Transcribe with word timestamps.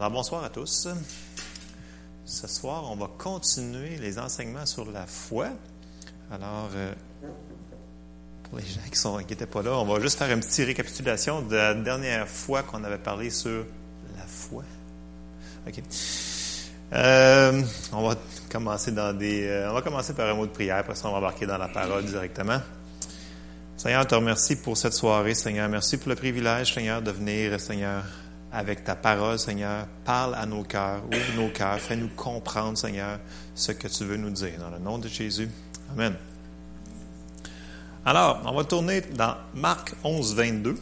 Alors 0.00 0.12
bonsoir 0.12 0.42
à 0.42 0.48
tous. 0.48 0.88
Ce 2.24 2.46
soir, 2.46 2.90
on 2.90 2.96
va 2.96 3.06
continuer 3.18 3.98
les 3.98 4.18
enseignements 4.18 4.64
sur 4.64 4.90
la 4.90 5.04
foi. 5.04 5.48
Alors, 6.32 6.70
euh, 6.74 6.94
pour 8.44 8.56
les 8.58 8.64
gens 8.64 9.18
qui 9.18 9.26
n'étaient 9.26 9.44
pas 9.44 9.60
là, 9.60 9.72
on 9.72 9.84
va 9.84 10.00
juste 10.00 10.16
faire 10.16 10.30
une 10.30 10.40
petite 10.40 10.64
récapitulation 10.64 11.42
de 11.42 11.54
la 11.54 11.74
dernière 11.74 12.26
fois 12.26 12.62
qu'on 12.62 12.82
avait 12.82 12.96
parlé 12.96 13.28
sur 13.28 13.66
la 14.16 14.24
foi. 14.26 14.62
OK. 15.68 15.82
Euh, 16.94 17.62
on 17.92 18.08
va 18.08 18.16
commencer 18.50 18.92
dans 18.92 19.12
des. 19.12 19.48
euh, 19.48 19.70
on 19.70 19.74
va 19.74 19.82
commencer 19.82 20.14
par 20.14 20.30
un 20.30 20.34
mot 20.34 20.46
de 20.46 20.50
prière, 20.52 20.78
après 20.78 20.94
ça, 20.94 21.08
on 21.08 21.12
va 21.12 21.18
embarquer 21.18 21.44
dans 21.44 21.58
la 21.58 21.68
parole 21.68 22.06
directement. 22.06 22.62
Seigneur, 23.76 24.06
te 24.06 24.14
remercie 24.14 24.56
pour 24.56 24.78
cette 24.78 24.94
soirée, 24.94 25.34
Seigneur. 25.34 25.68
Merci 25.68 25.98
pour 25.98 26.08
le 26.08 26.16
privilège, 26.16 26.72
Seigneur, 26.72 27.02
de 27.02 27.10
venir, 27.10 27.60
Seigneur, 27.60 28.02
avec 28.52 28.84
ta 28.84 28.96
parole, 28.96 29.38
Seigneur. 29.38 29.86
Parle 30.04 30.34
à 30.34 30.46
nos 30.46 30.64
cœurs, 30.64 31.02
ouvre 31.06 31.42
nos 31.42 31.48
cœurs, 31.48 31.78
fais-nous 31.78 32.08
comprendre, 32.08 32.76
Seigneur, 32.76 33.18
ce 33.54 33.72
que 33.72 33.88
tu 33.88 34.04
veux 34.04 34.16
nous 34.16 34.30
dire. 34.30 34.58
Dans 34.58 34.70
le 34.70 34.78
nom 34.78 34.98
de 34.98 35.08
Jésus. 35.08 35.48
Amen. 35.92 36.14
Alors, 38.04 38.40
on 38.46 38.54
va 38.54 38.64
tourner 38.64 39.02
dans 39.02 39.36
Marc 39.54 39.94
11, 40.04 40.34
22. 40.34 40.78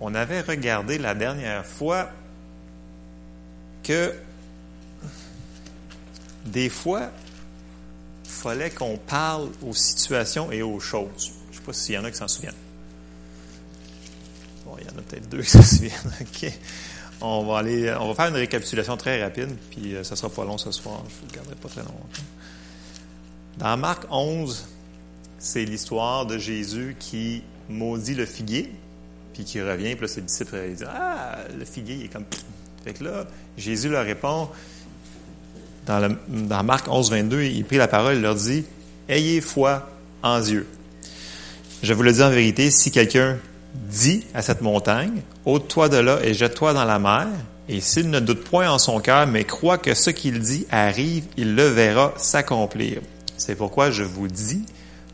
On 0.00 0.14
avait 0.14 0.40
regardé 0.40 0.98
la 0.98 1.14
dernière 1.14 1.66
fois 1.66 2.08
que 3.82 4.14
des 6.46 6.70
fois, 6.70 7.10
il 8.24 8.30
fallait 8.30 8.70
qu'on 8.70 8.96
parle 8.96 9.48
aux 9.62 9.74
situations 9.74 10.50
et 10.50 10.62
aux 10.62 10.80
choses. 10.80 11.32
Je 11.50 11.56
ne 11.56 11.60
sais 11.60 11.66
pas 11.66 11.72
s'il 11.72 11.94
y 11.96 11.98
en 11.98 12.04
a 12.04 12.10
qui 12.10 12.16
s'en 12.16 12.28
souviennent. 12.28 12.54
Il 14.78 14.84
y 14.86 14.90
en 14.94 14.98
a 14.98 15.02
peut-être 15.02 15.28
deux 15.28 15.42
qui 15.42 15.50
s'en 15.50 15.62
souviennent. 15.62 16.52
On 17.22 17.44
va 17.44 17.58
aller, 17.58 17.94
on 18.00 18.08
va 18.08 18.14
faire 18.14 18.28
une 18.28 18.40
récapitulation 18.40 18.96
très 18.96 19.22
rapide, 19.22 19.50
puis 19.70 19.94
euh, 19.94 20.02
ça 20.02 20.16
sera 20.16 20.30
pas 20.30 20.42
long 20.42 20.56
ce 20.56 20.72
soir. 20.72 21.02
Je 21.06 21.14
ne 21.26 21.28
vous 21.28 21.34
garderai 21.36 21.54
pas 21.56 21.68
très 21.68 21.82
longtemps. 21.82 22.08
Dans 23.58 23.76
Marc 23.76 24.04
11, 24.10 24.66
c'est 25.38 25.66
l'histoire 25.66 26.24
de 26.24 26.38
Jésus 26.38 26.96
qui 26.98 27.42
maudit 27.68 28.14
le 28.14 28.24
figuier, 28.24 28.72
puis 29.34 29.44
qui 29.44 29.60
revient, 29.60 29.96
puis 29.96 30.06
là, 30.06 30.08
ses 30.08 30.22
disciples 30.22 30.56
ils 30.66 30.76
disent 30.76 30.86
Ah, 30.90 31.40
le 31.58 31.64
figuier, 31.66 31.96
il 31.96 32.04
est 32.06 32.08
comme. 32.08 32.24
Fait 32.84 32.94
que 32.94 33.04
là, 33.04 33.26
Jésus 33.58 33.90
leur 33.90 34.06
répond 34.06 34.48
dans, 35.84 35.98
le- 35.98 36.16
dans 36.26 36.62
Marc 36.64 36.88
11, 36.88 37.10
22, 37.10 37.42
il 37.42 37.66
prit 37.66 37.76
la 37.76 37.88
parole, 37.88 38.14
il 38.16 38.22
leur 38.22 38.34
dit 38.34 38.64
Ayez 39.10 39.42
foi 39.42 39.90
en 40.22 40.40
Dieu. 40.40 40.66
Je 41.82 41.92
vous 41.92 42.02
le 42.02 42.12
dis 42.14 42.22
en 42.22 42.30
vérité, 42.30 42.70
si 42.70 42.90
quelqu'un 42.90 43.36
dit 43.74 44.26
à 44.34 44.42
cette 44.42 44.60
montagne, 44.60 45.22
ôte-toi 45.44 45.88
de 45.88 45.96
là 45.96 46.18
et 46.22 46.34
jette-toi 46.34 46.72
dans 46.72 46.84
la 46.84 46.98
mer, 46.98 47.28
et 47.68 47.80
s'il 47.80 48.10
ne 48.10 48.18
doute 48.18 48.44
point 48.44 48.68
en 48.70 48.78
son 48.78 49.00
cœur, 49.00 49.26
mais 49.26 49.44
croit 49.44 49.78
que 49.78 49.94
ce 49.94 50.10
qu'il 50.10 50.40
dit 50.40 50.66
arrive, 50.70 51.24
il 51.36 51.54
le 51.54 51.66
verra 51.66 52.12
s'accomplir. 52.16 53.00
C'est 53.36 53.54
pourquoi 53.54 53.90
je 53.90 54.02
vous 54.02 54.28
dis, 54.28 54.64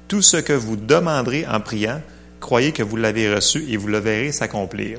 tout 0.09 0.23
ce 0.23 0.39
que 0.39 0.53
vous 0.53 0.77
demanderez 0.77 1.47
en 1.47 1.61
priant, 1.61 2.01
croyez 2.41 2.73
que 2.73 2.83
vous 2.83 2.97
l'avez 2.97 3.33
reçu 3.33 3.65
et 3.69 3.77
vous 3.77 3.89
le 3.89 3.99
verrez 3.99 4.33
s'accomplir. 4.33 4.99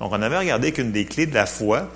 Donc, 0.00 0.12
on 0.12 0.20
avait 0.20 0.38
regardé 0.38 0.72
qu'une 0.72 0.92
des 0.92 1.04
clés 1.04 1.26
de 1.26 1.34
la 1.34 1.46
foi, 1.46 1.88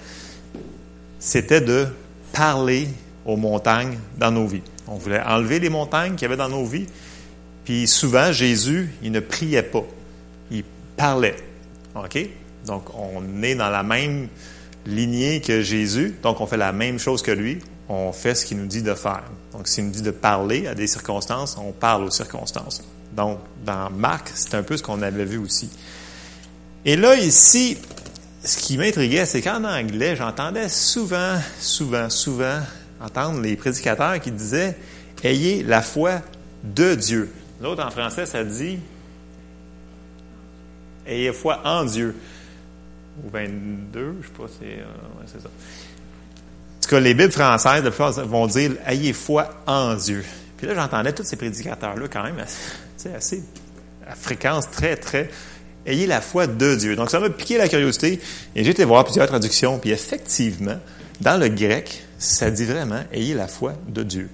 c'était 1.18 1.60
de 1.60 1.88
parler 2.32 2.88
aux 3.24 3.36
montagnes 3.36 3.98
dans 4.16 4.30
nos 4.30 4.46
vies. 4.46 4.62
On 4.86 4.94
voulait 4.94 5.22
enlever 5.22 5.58
les 5.58 5.70
montagnes 5.70 6.14
qu'il 6.14 6.22
y 6.22 6.26
avait 6.26 6.36
dans 6.36 6.48
nos 6.48 6.64
vies. 6.64 6.86
Puis 7.64 7.88
souvent, 7.88 8.30
Jésus, 8.30 8.92
il 9.02 9.10
ne 9.10 9.20
priait 9.20 9.62
pas. 9.62 9.84
Il 10.50 10.62
parlait. 10.96 11.36
OK? 11.94 12.18
Donc, 12.66 12.84
on 12.94 13.42
est 13.42 13.54
dans 13.54 13.70
la 13.70 13.82
même 13.82 14.28
lignée 14.86 15.40
que 15.40 15.62
Jésus. 15.62 16.16
Donc, 16.22 16.40
on 16.40 16.46
fait 16.46 16.56
la 16.56 16.72
même 16.72 16.98
chose 16.98 17.22
que 17.22 17.30
lui. 17.30 17.58
On 17.88 18.12
fait 18.12 18.34
ce 18.34 18.44
qu'il 18.44 18.58
nous 18.58 18.66
dit 18.66 18.82
de 18.82 18.94
faire. 18.94 19.22
Donc, 19.52 19.68
s'il 19.68 19.86
nous 19.86 19.92
dit 19.92 20.02
de 20.02 20.10
parler 20.10 20.66
à 20.66 20.74
des 20.74 20.86
circonstances, 20.86 21.56
on 21.58 21.72
parle 21.72 22.04
aux 22.04 22.10
circonstances. 22.10 22.82
Donc, 23.12 23.38
dans 23.64 23.90
Marc, 23.90 24.30
c'est 24.34 24.54
un 24.54 24.62
peu 24.62 24.76
ce 24.76 24.82
qu'on 24.82 25.02
avait 25.02 25.24
vu 25.24 25.38
aussi. 25.38 25.70
Et 26.84 26.96
là, 26.96 27.16
ici, 27.16 27.78
ce 28.44 28.58
qui 28.58 28.76
m'intriguait, 28.78 29.26
c'est 29.26 29.42
qu'en 29.42 29.64
anglais, 29.64 30.16
j'entendais 30.16 30.68
souvent, 30.68 31.38
souvent, 31.60 32.10
souvent 32.10 32.60
entendre 33.00 33.40
les 33.40 33.56
prédicateurs 33.56 34.20
qui 34.20 34.30
disaient 34.30 34.76
Ayez 35.26 35.64
la 35.64 35.82
foi 35.82 36.20
de 36.62 36.94
Dieu. 36.94 37.32
L'autre 37.60 37.84
en 37.84 37.90
français, 37.90 38.26
ça 38.26 38.44
dit 38.44 38.78
Ayez 41.06 41.32
foi 41.32 41.60
en 41.64 41.84
Dieu. 41.84 42.14
Ou 43.24 43.30
22, 43.30 44.16
je 44.20 44.26
sais 44.26 44.32
pas, 44.32 44.44
c'est 44.58 44.80
euh, 44.80 45.24
c'est 45.26 45.40
ça. 45.40 45.48
En 45.48 46.82
tout 46.82 46.88
cas, 46.90 47.00
les 47.00 47.14
Bibles 47.14 47.32
françaises, 47.32 47.82
de 47.82 47.88
plupart, 47.88 48.12
vont 48.26 48.46
dire 48.46 48.72
Ayez 48.86 49.12
foi 49.12 49.48
en 49.66 49.94
Dieu. 49.94 50.24
Puis 50.56 50.66
là, 50.66 50.74
j'entendais 50.74 51.12
tous 51.12 51.24
ces 51.24 51.36
prédicateurs-là 51.36 52.06
quand 52.08 52.22
même, 52.22 52.38
assez, 52.38 53.14
assez 53.14 53.42
à 54.06 54.14
fréquence 54.14 54.70
très, 54.70 54.96
très. 54.96 55.30
Ayez 55.84 56.06
la 56.06 56.20
foi 56.20 56.46
de 56.46 56.74
Dieu. 56.74 56.96
Donc, 56.96 57.10
ça 57.10 57.20
m'a 57.20 57.30
piqué 57.30 57.58
la 57.58 57.68
curiosité 57.68 58.20
et 58.54 58.64
j'ai 58.64 58.70
été 58.70 58.84
voir 58.84 59.04
plusieurs 59.04 59.26
traductions. 59.26 59.78
Puis 59.78 59.90
effectivement, 59.90 60.78
dans 61.20 61.38
le 61.38 61.48
grec, 61.48 62.04
ça 62.18 62.50
dit 62.50 62.64
vraiment 62.64 63.02
Ayez 63.12 63.34
la 63.34 63.46
foi 63.46 63.74
de 63.88 64.02
Dieu. 64.02 64.28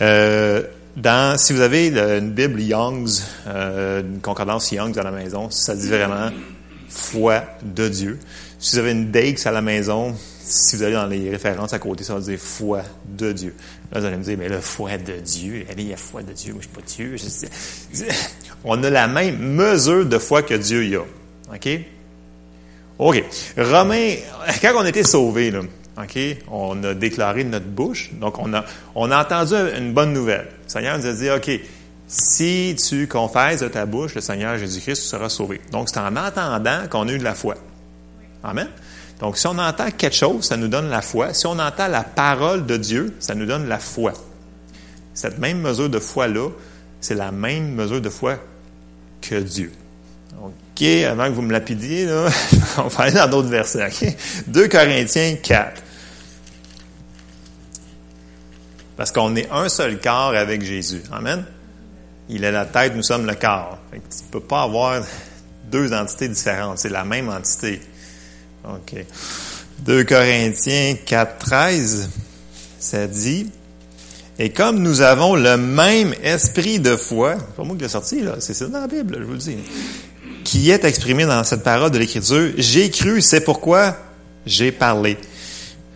Euh, 0.00 0.62
dans, 0.96 1.38
si 1.38 1.52
vous 1.52 1.60
avez 1.60 1.90
le- 1.90 2.18
une 2.18 2.32
Bible 2.32 2.60
Young's, 2.60 3.22
euh, 3.46 4.02
une 4.02 4.20
concordance 4.20 4.70
Young's 4.72 4.96
à 4.98 5.02
la 5.02 5.10
maison, 5.10 5.50
ça 5.50 5.74
dit 5.74 5.88
vraiment 5.88 6.30
foi 6.88 7.44
de 7.62 7.88
Dieu. 7.88 8.18
Si 8.58 8.76
vous 8.76 8.80
avez 8.80 8.92
une 8.92 9.10
Dakes 9.10 9.46
à 9.46 9.50
la 9.50 9.62
maison, 9.62 10.14
si 10.44 10.76
vous 10.76 10.82
allez 10.82 10.92
dans 10.94 11.06
les 11.06 11.30
références 11.30 11.72
à 11.72 11.78
côté, 11.78 12.04
ça 12.04 12.14
va 12.14 12.20
dire 12.20 12.38
foi 12.38 12.82
de 13.06 13.32
Dieu. 13.32 13.54
Là, 13.90 14.00
vous 14.00 14.06
allez 14.06 14.16
me 14.16 14.22
dire, 14.22 14.36
mais 14.38 14.48
la 14.48 14.60
foi 14.60 14.98
de 14.98 15.14
Dieu, 15.20 15.64
allez, 15.70 15.82
il 15.84 15.88
y 15.88 15.94
a 15.94 15.96
foi 15.96 16.22
de 16.22 16.32
Dieu, 16.32 16.52
moi 16.52 16.62
je 16.62 16.68
suis 16.68 16.76
pas 16.76 16.86
Dieu. 16.86 18.08
On 18.64 18.82
a 18.84 18.90
la 18.90 19.08
même 19.08 19.38
mesure 19.38 20.04
de 20.06 20.18
foi 20.18 20.42
que 20.42 20.54
Dieu 20.54 20.84
y 20.86 20.96
a. 20.96 21.00
OK? 21.52 21.68
OK. 22.98 23.24
Romains, 23.56 24.14
quand 24.60 24.72
on 24.76 24.84
été 24.84 25.02
sauvés, 25.02 25.50
là, 25.50 25.60
OK, 25.98 26.18
on 26.50 26.82
a 26.84 26.94
déclaré 26.94 27.44
notre 27.44 27.66
bouche, 27.66 28.10
donc 28.14 28.38
on 28.38 28.54
a, 28.54 28.64
on 28.94 29.10
a 29.10 29.22
entendu 29.22 29.54
une 29.54 29.92
bonne 29.92 30.12
nouvelle. 30.12 30.48
Le 30.64 30.68
Seigneur 30.68 30.96
nous 30.96 31.06
a 31.06 31.12
dit, 31.12 31.30
OK, 31.30 31.60
si 32.06 32.76
tu 32.76 33.06
confesses 33.06 33.60
de 33.60 33.68
ta 33.68 33.84
bouche 33.84 34.14
le 34.14 34.20
Seigneur 34.20 34.56
Jésus-Christ, 34.58 35.02
tu 35.02 35.08
seras 35.08 35.28
sauvé. 35.28 35.60
Donc, 35.70 35.88
c'est 35.88 35.98
en 35.98 36.16
entendant 36.16 36.86
qu'on 36.90 37.08
a 37.08 37.12
eu 37.12 37.18
de 37.18 37.24
la 37.24 37.34
foi. 37.34 37.56
Amen. 38.42 38.68
Donc, 39.20 39.38
si 39.38 39.46
on 39.46 39.58
entend 39.58 39.90
quelque 39.90 40.16
chose, 40.16 40.44
ça 40.44 40.56
nous 40.56 40.68
donne 40.68 40.88
la 40.88 41.02
foi. 41.02 41.32
Si 41.32 41.46
on 41.46 41.58
entend 41.58 41.88
la 41.88 42.02
parole 42.02 42.66
de 42.66 42.76
Dieu, 42.76 43.14
ça 43.20 43.34
nous 43.34 43.46
donne 43.46 43.68
la 43.68 43.78
foi. 43.78 44.12
Cette 45.14 45.38
même 45.38 45.60
mesure 45.60 45.88
de 45.88 45.98
foi-là, 45.98 46.48
c'est 47.00 47.14
la 47.14 47.32
même 47.32 47.74
mesure 47.74 48.00
de 48.00 48.08
foi 48.08 48.38
que 49.20 49.36
Dieu. 49.36 49.72
Avant 50.82 51.26
que 51.26 51.34
vous 51.34 51.42
me 51.42 51.52
lapidiez, 51.52 52.08
on 52.78 52.88
va 52.88 53.04
aller 53.04 53.12
dans 53.12 53.28
d'autres 53.28 53.48
versets. 53.48 53.86
OK? 53.86 54.16
2 54.48 54.68
Corinthiens 54.68 55.36
4. 55.40 55.82
Parce 58.96 59.12
qu'on 59.12 59.36
est 59.36 59.48
un 59.50 59.68
seul 59.68 60.00
corps 60.00 60.34
avec 60.34 60.62
Jésus. 60.64 61.02
Amen? 61.12 61.44
Il 62.28 62.44
est 62.44 62.52
la 62.52 62.66
tête, 62.66 62.94
nous 62.96 63.02
sommes 63.02 63.26
le 63.26 63.34
corps. 63.34 63.78
Tu 63.92 63.98
ne 63.98 64.30
peux 64.30 64.40
pas 64.40 64.62
avoir 64.62 65.02
deux 65.70 65.92
entités 65.92 66.28
différentes. 66.28 66.78
C'est 66.78 66.88
la 66.88 67.04
même 67.04 67.28
entité. 67.28 67.80
OK. 68.64 69.04
2 69.80 70.04
Corinthiens 70.04 70.96
4, 71.04 71.38
13, 71.38 72.10
ça 72.78 73.06
dit, 73.06 73.50
et 74.38 74.50
comme 74.50 74.78
nous 74.78 75.00
avons 75.00 75.36
le 75.36 75.56
même 75.56 76.14
esprit 76.22 76.80
de 76.80 76.96
foi, 76.96 77.36
c'est 77.38 77.56
pas 77.56 77.64
moi 77.64 77.76
qui 77.76 77.82
l'ai 77.82 77.88
sorti, 77.88 78.22
là, 78.22 78.36
c'est 78.38 78.54
ça 78.54 78.66
dans 78.66 78.80
la 78.80 78.86
Bible, 78.86 79.16
je 79.18 79.24
vous 79.24 79.32
le 79.32 79.38
dis, 79.38 79.58
qui 80.52 80.70
est 80.70 80.84
exprimé 80.84 81.24
dans 81.24 81.44
cette 81.44 81.62
parole 81.62 81.90
de 81.90 81.98
l'Écriture, 81.98 82.52
j'ai 82.58 82.90
cru, 82.90 83.22
c'est 83.22 83.40
pourquoi 83.40 83.96
j'ai 84.44 84.70
parlé. 84.70 85.16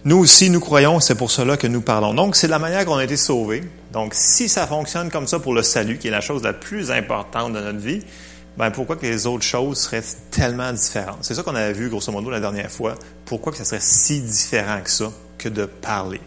Nous 0.06 0.17
aussi, 0.17 0.49
nous 0.49 0.61
croyons, 0.61 0.99
c'est 0.99 1.14
pour 1.14 1.31
cela 1.31 1.58
que 1.58 1.67
nous 1.67 1.82
parlons. 1.82 2.14
Donc, 2.14 2.37
c'est 2.37 2.49
la 2.49 2.58
manière 2.58 2.87
qu'on 2.87 2.97
a 2.97 3.05
été 3.05 3.19
sauvés. 3.19 3.64
Donc, 3.93 4.14
si 4.14 4.49
ça 4.49 4.67
fonctionne 4.67 5.11
comme 5.11 5.26
ça 5.26 5.41
pour 5.41 5.53
le 5.53 5.62
salut, 5.62 5.99
qui 5.99 6.08
est 6.08 6.11
la 6.11 6.23
chose 6.23 6.43
la 6.43 6.55
plus 6.55 6.91
importante 6.91 7.53
de 7.53 7.61
notre 7.61 7.81
vie, 7.81 8.00
ben 8.56 8.70
pourquoi 8.70 8.97
que 8.97 9.05
les 9.05 9.26
autres 9.26 9.44
choses 9.44 9.79
seraient 9.79 10.03
tellement 10.31 10.73
différentes? 10.73 11.19
C'est 11.20 11.35
ça 11.35 11.43
qu'on 11.43 11.55
avait 11.55 11.75
vu, 11.75 11.91
grosso 11.91 12.11
modo, 12.11 12.31
la 12.31 12.41
dernière 12.41 12.70
fois. 12.70 12.94
Pourquoi 13.26 13.52
que 13.52 13.59
ça 13.59 13.64
serait 13.67 13.81
si 13.82 14.23
différent 14.23 14.81
que 14.82 14.91
ça, 14.91 15.12
que 15.37 15.50
de 15.50 15.67
parler? 15.67 16.23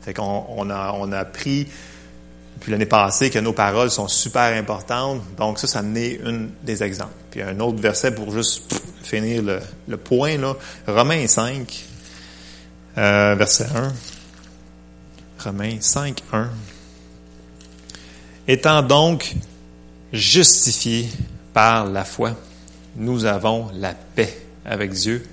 Fait 0.00 0.14
qu'on 0.14 0.46
on 0.48 0.70
a, 0.70 0.94
on 0.98 1.12
a 1.12 1.18
appris, 1.18 1.68
puis 2.60 2.72
l'année 2.72 2.86
passée, 2.86 3.30
que 3.30 3.38
nos 3.38 3.52
paroles 3.52 3.90
sont 3.90 4.08
super 4.08 4.56
importantes. 4.56 5.22
Donc, 5.36 5.58
ça, 5.58 5.66
ça 5.66 5.80
en 5.80 5.94
est 5.94 6.20
une 6.24 6.50
des 6.62 6.82
exemples. 6.82 7.14
Puis 7.30 7.42
un 7.42 7.58
autre 7.60 7.80
verset 7.80 8.14
pour 8.14 8.32
juste 8.32 8.80
finir 9.02 9.42
le, 9.42 9.60
le 9.88 9.96
point, 9.96 10.38
là. 10.38 10.54
Romains 10.86 11.26
5, 11.26 11.84
euh, 12.98 13.34
verset 13.36 13.66
1. 13.74 13.92
Romains 15.44 15.76
5, 15.80 16.22
1. 16.32 16.50
Étant 18.48 18.82
donc 18.82 19.34
justifiés 20.12 21.08
par 21.52 21.86
la 21.86 22.04
foi, 22.04 22.32
nous 22.96 23.24
avons 23.24 23.70
la 23.74 23.92
paix 23.92 24.40
avec 24.64 24.92
Dieu 24.92 25.24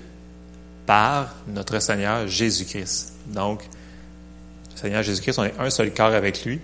par 0.86 1.34
notre 1.48 1.78
Seigneur 1.80 2.28
Jésus-Christ. 2.28 3.14
Donc, 3.26 3.62
Seigneur 4.74 5.02
Jésus-Christ, 5.02 5.38
on 5.38 5.44
est 5.44 5.54
un 5.58 5.70
seul 5.70 5.92
corps 5.92 6.12
avec 6.12 6.44
lui. 6.44 6.60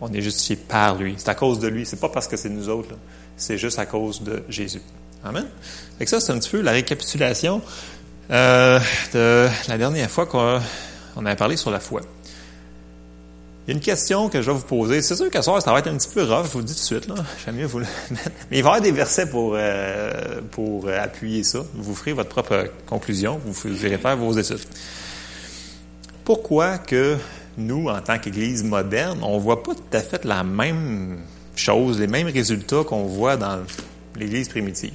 On 0.00 0.12
est 0.12 0.22
justifié 0.22 0.56
par 0.56 0.96
lui. 0.96 1.14
C'est 1.18 1.28
à 1.28 1.34
cause 1.34 1.58
de 1.58 1.68
lui. 1.68 1.84
C'est 1.84 2.00
pas 2.00 2.08
parce 2.08 2.26
que 2.26 2.36
c'est 2.36 2.48
nous 2.48 2.68
autres. 2.68 2.94
C'est 3.36 3.58
juste 3.58 3.78
à 3.78 3.86
cause 3.86 4.22
de 4.22 4.42
Jésus. 4.48 4.82
Amen. 5.24 5.46
Et 6.00 6.06
ça, 6.06 6.20
c'est 6.20 6.32
un 6.32 6.38
petit 6.38 6.50
peu 6.50 6.62
la 6.62 6.72
récapitulation 6.72 7.60
euh, 8.30 8.78
de 9.12 9.48
la 9.68 9.78
dernière 9.78 10.10
fois 10.10 10.26
qu'on 10.26 11.26
avait 11.26 11.36
parlé 11.36 11.56
sur 11.56 11.70
la 11.70 11.80
foi. 11.80 12.00
Il 13.66 13.70
y 13.70 13.72
a 13.72 13.74
une 13.74 13.82
question 13.82 14.30
que 14.30 14.40
je 14.40 14.50
vais 14.50 14.56
vous 14.56 14.64
poser. 14.64 15.02
C'est 15.02 15.14
sûr 15.14 15.30
que 15.30 15.42
ça, 15.42 15.60
ça 15.60 15.72
va 15.72 15.78
être 15.78 15.88
un 15.88 15.96
petit 15.96 16.08
peu 16.08 16.22
rough, 16.22 16.46
je 16.46 16.52
vous 16.52 16.58
le 16.58 16.64
dis 16.64 16.74
tout 16.74 16.80
de 16.80 17.02
suite. 17.02 17.08
J'aime 17.44 17.56
mieux 17.56 17.66
vous 17.66 17.80
le 17.80 17.86
mettre. 18.10 18.30
Mais 18.50 18.58
il 18.58 18.62
va 18.62 18.70
y 18.70 18.72
avoir 18.72 18.80
des 18.80 18.92
versets 18.92 19.26
pour, 19.28 19.52
euh, 19.54 20.40
pour 20.50 20.88
appuyer 20.88 21.44
ça. 21.44 21.60
Vous 21.74 21.94
ferez 21.94 22.14
votre 22.14 22.30
propre 22.30 22.70
conclusion. 22.86 23.38
Vous 23.44 23.84
irez 23.84 23.98
faire 23.98 24.16
vos 24.16 24.32
études. 24.32 24.58
Pourquoi 26.24 26.78
que 26.78 27.16
nous, 27.58 27.88
en 27.88 28.00
tant 28.00 28.18
qu'Église 28.18 28.64
moderne, 28.64 29.20
on 29.22 29.38
voit 29.38 29.62
pas 29.62 29.74
tout 29.74 29.96
à 29.96 30.00
fait 30.00 30.24
la 30.24 30.44
même 30.44 31.18
chose, 31.56 32.00
les 32.00 32.06
mêmes 32.06 32.28
résultats 32.28 32.84
qu'on 32.84 33.04
voit 33.04 33.36
dans 33.36 33.58
l'Église 34.16 34.48
primitive? 34.48 34.92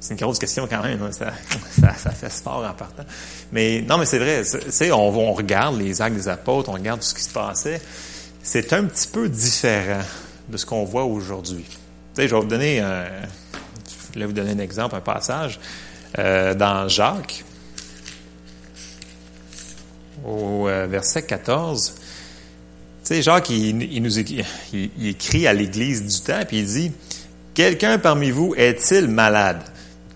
C'est 0.00 0.14
une 0.14 0.20
grosse 0.20 0.38
question 0.38 0.68
quand 0.70 0.82
même, 0.82 1.02
hein. 1.02 1.10
ça, 1.12 1.32
fait 2.12 2.30
fort 2.30 2.64
en 2.64 2.72
partant. 2.72 3.02
Mais 3.50 3.82
non, 3.82 3.98
mais 3.98 4.06
c'est 4.06 4.18
vrai, 4.18 4.42
on, 4.92 4.94
on 4.94 5.32
regarde 5.32 5.78
les 5.78 6.00
actes 6.00 6.14
des 6.14 6.28
apôtres, 6.28 6.70
on 6.70 6.74
regarde 6.74 7.00
tout 7.00 7.06
ce 7.06 7.14
qui 7.14 7.22
se 7.22 7.32
passait. 7.32 7.80
C'est 8.42 8.72
un 8.72 8.84
petit 8.84 9.08
peu 9.08 9.28
différent 9.28 10.02
de 10.48 10.56
ce 10.56 10.64
qu'on 10.64 10.84
voit 10.84 11.04
aujourd'hui. 11.04 11.66
Je 12.16 12.22
vais 12.22 12.28
vous 12.28 12.44
donner, 12.44 12.80
un, 12.80 13.04
vous 14.14 14.32
donner 14.32 14.52
un 14.52 14.58
exemple, 14.58 14.94
un 14.94 15.00
passage 15.00 15.58
euh, 16.18 16.54
dans 16.54 16.88
Jacques, 16.88 17.44
au 20.26 20.68
euh, 20.68 20.86
verset 20.88 21.22
14. 21.22 21.94
Tu 21.94 22.02
sais, 23.02 23.22
Jacques, 23.22 23.50
il, 23.50 24.02
nous 24.02 24.18
écrit 24.18 25.46
à 25.46 25.52
l'Église 25.52 26.04
du 26.04 26.20
temps, 26.20 26.40
puis 26.46 26.58
il 26.58 26.66
dit, 26.66 26.92
Quelqu'un 27.54 27.98
parmi 27.98 28.30
vous 28.30 28.54
est-il 28.56 29.08
malade? 29.08 29.62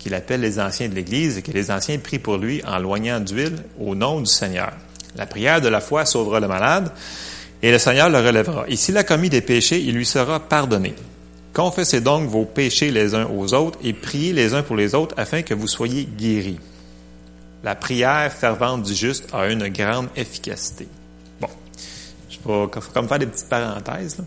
qu'il 0.03 0.13
appelle 0.15 0.41
les 0.41 0.59
anciens 0.59 0.89
de 0.89 0.95
l'Église 0.95 1.37
et 1.37 1.41
que 1.41 1.51
les 1.51 1.71
anciens 1.71 1.97
prient 1.97 2.19
pour 2.19 2.37
lui 2.37 2.61
en 2.67 2.77
loignant 2.77 3.21
d'huile 3.21 3.55
au 3.79 3.95
nom 3.95 4.19
du 4.19 4.25
Seigneur. 4.25 4.73
La 5.15 5.25
prière 5.25 5.61
de 5.61 5.69
la 5.69 5.79
foi 5.79 6.05
sauvera 6.05 6.41
le 6.41 6.47
malade 6.49 6.91
et 7.61 7.71
le 7.71 7.79
Seigneur 7.79 8.09
le 8.09 8.17
relèvera. 8.17 8.65
Et 8.67 8.75
s'il 8.75 8.97
a 8.97 9.05
commis 9.05 9.29
des 9.29 9.39
péchés, 9.39 9.79
il 9.79 9.95
lui 9.95 10.05
sera 10.05 10.41
pardonné. 10.41 10.93
Confessez 11.53 12.01
donc 12.01 12.27
vos 12.27 12.43
péchés 12.43 12.91
les 12.91 13.15
uns 13.15 13.27
aux 13.27 13.53
autres 13.53 13.79
et 13.81 13.93
priez 13.93 14.33
les 14.33 14.53
uns 14.53 14.63
pour 14.63 14.75
les 14.75 14.93
autres 14.93 15.15
afin 15.17 15.41
que 15.41 15.53
vous 15.53 15.67
soyez 15.69 16.05
guéris. 16.17 16.59
La 17.63 17.75
prière 17.75 18.31
fervente 18.31 18.83
du 18.83 18.93
juste 18.93 19.27
a 19.33 19.47
une 19.47 19.69
grande 19.69 20.09
efficacité. 20.15 20.87
Bon, 21.39 21.47
je 22.29 22.37
vais 22.45 22.67
comme 22.93 23.07
faire 23.07 23.19
des 23.19 23.27
petites 23.27 23.49
parenthèses. 23.49 24.17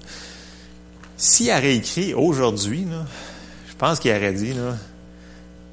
S'il 1.17 1.51
a 1.51 1.59
réécrit 1.59 2.15
aujourd'hui, 2.15 2.87
je 3.69 3.75
pense 3.75 3.99
qu'il 3.99 4.11
aurait 4.11 4.33
dit, 4.33 4.53
là, 4.55 4.75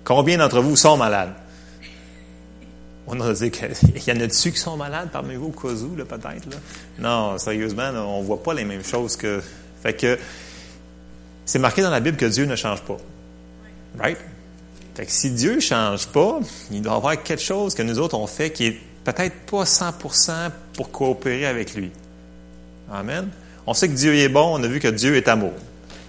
Combien 0.04 0.38
d'entre 0.38 0.60
vous 0.60 0.76
sont 0.76 0.98
malades? 0.98 1.34
On 3.08 3.20
a 3.20 3.34
dit 3.34 3.52
qu'il 3.52 3.70
y 4.08 4.12
en 4.12 4.20
a 4.20 4.28
dessus 4.28 4.52
qui 4.52 4.60
sont 4.60 4.78
malades 4.78 5.10
parmi 5.12 5.36
vous, 5.36 5.54
au 5.64 5.84
où, 5.84 5.96
peut-être. 5.96 6.24
Là. 6.24 6.58
Non, 7.00 7.38
sérieusement, 7.38 7.90
on 7.96 8.22
ne 8.22 8.26
voit 8.26 8.42
pas 8.42 8.54
les 8.54 8.66
mêmes 8.66 8.84
choses 8.84 9.16
que. 9.16 9.42
Fait 9.82 9.94
que 9.94 10.18
c'est 11.46 11.60
marqué 11.60 11.82
dans 11.82 11.90
la 11.90 12.00
Bible 12.00 12.18
que 12.18 12.26
Dieu 12.26 12.46
ne 12.46 12.56
change 12.56 12.82
pas. 12.82 12.98
Right? 13.98 14.18
Fait 14.96 15.06
que 15.06 15.12
si 15.12 15.32
Dieu 15.32 15.56
ne 15.56 15.60
change 15.60 16.08
pas, 16.08 16.40
il 16.72 16.82
doit 16.82 16.94
y 16.94 16.96
avoir 16.96 17.24
quelque 17.24 17.42
chose 17.42 17.74
que 17.74 17.82
nous 17.82 17.98
autres 18.00 18.18
on 18.18 18.28
fait 18.28 18.52
qui 18.52 18.66
est 18.68 18.78
peut-être 19.04 19.36
pas 19.50 19.64
100% 19.64 20.52
pour 20.76 20.92
coopérer 20.92 21.46
avec 21.46 21.74
lui. 21.74 21.92
Amen. 22.92 23.30
On 23.66 23.74
sait 23.74 23.88
que 23.88 23.94
Dieu 23.94 24.14
est 24.16 24.30
bon, 24.30 24.60
on 24.60 24.64
a 24.64 24.68
vu 24.68 24.80
que 24.80 24.88
Dieu 24.88 25.16
est 25.16 25.28
amour. 25.28 25.54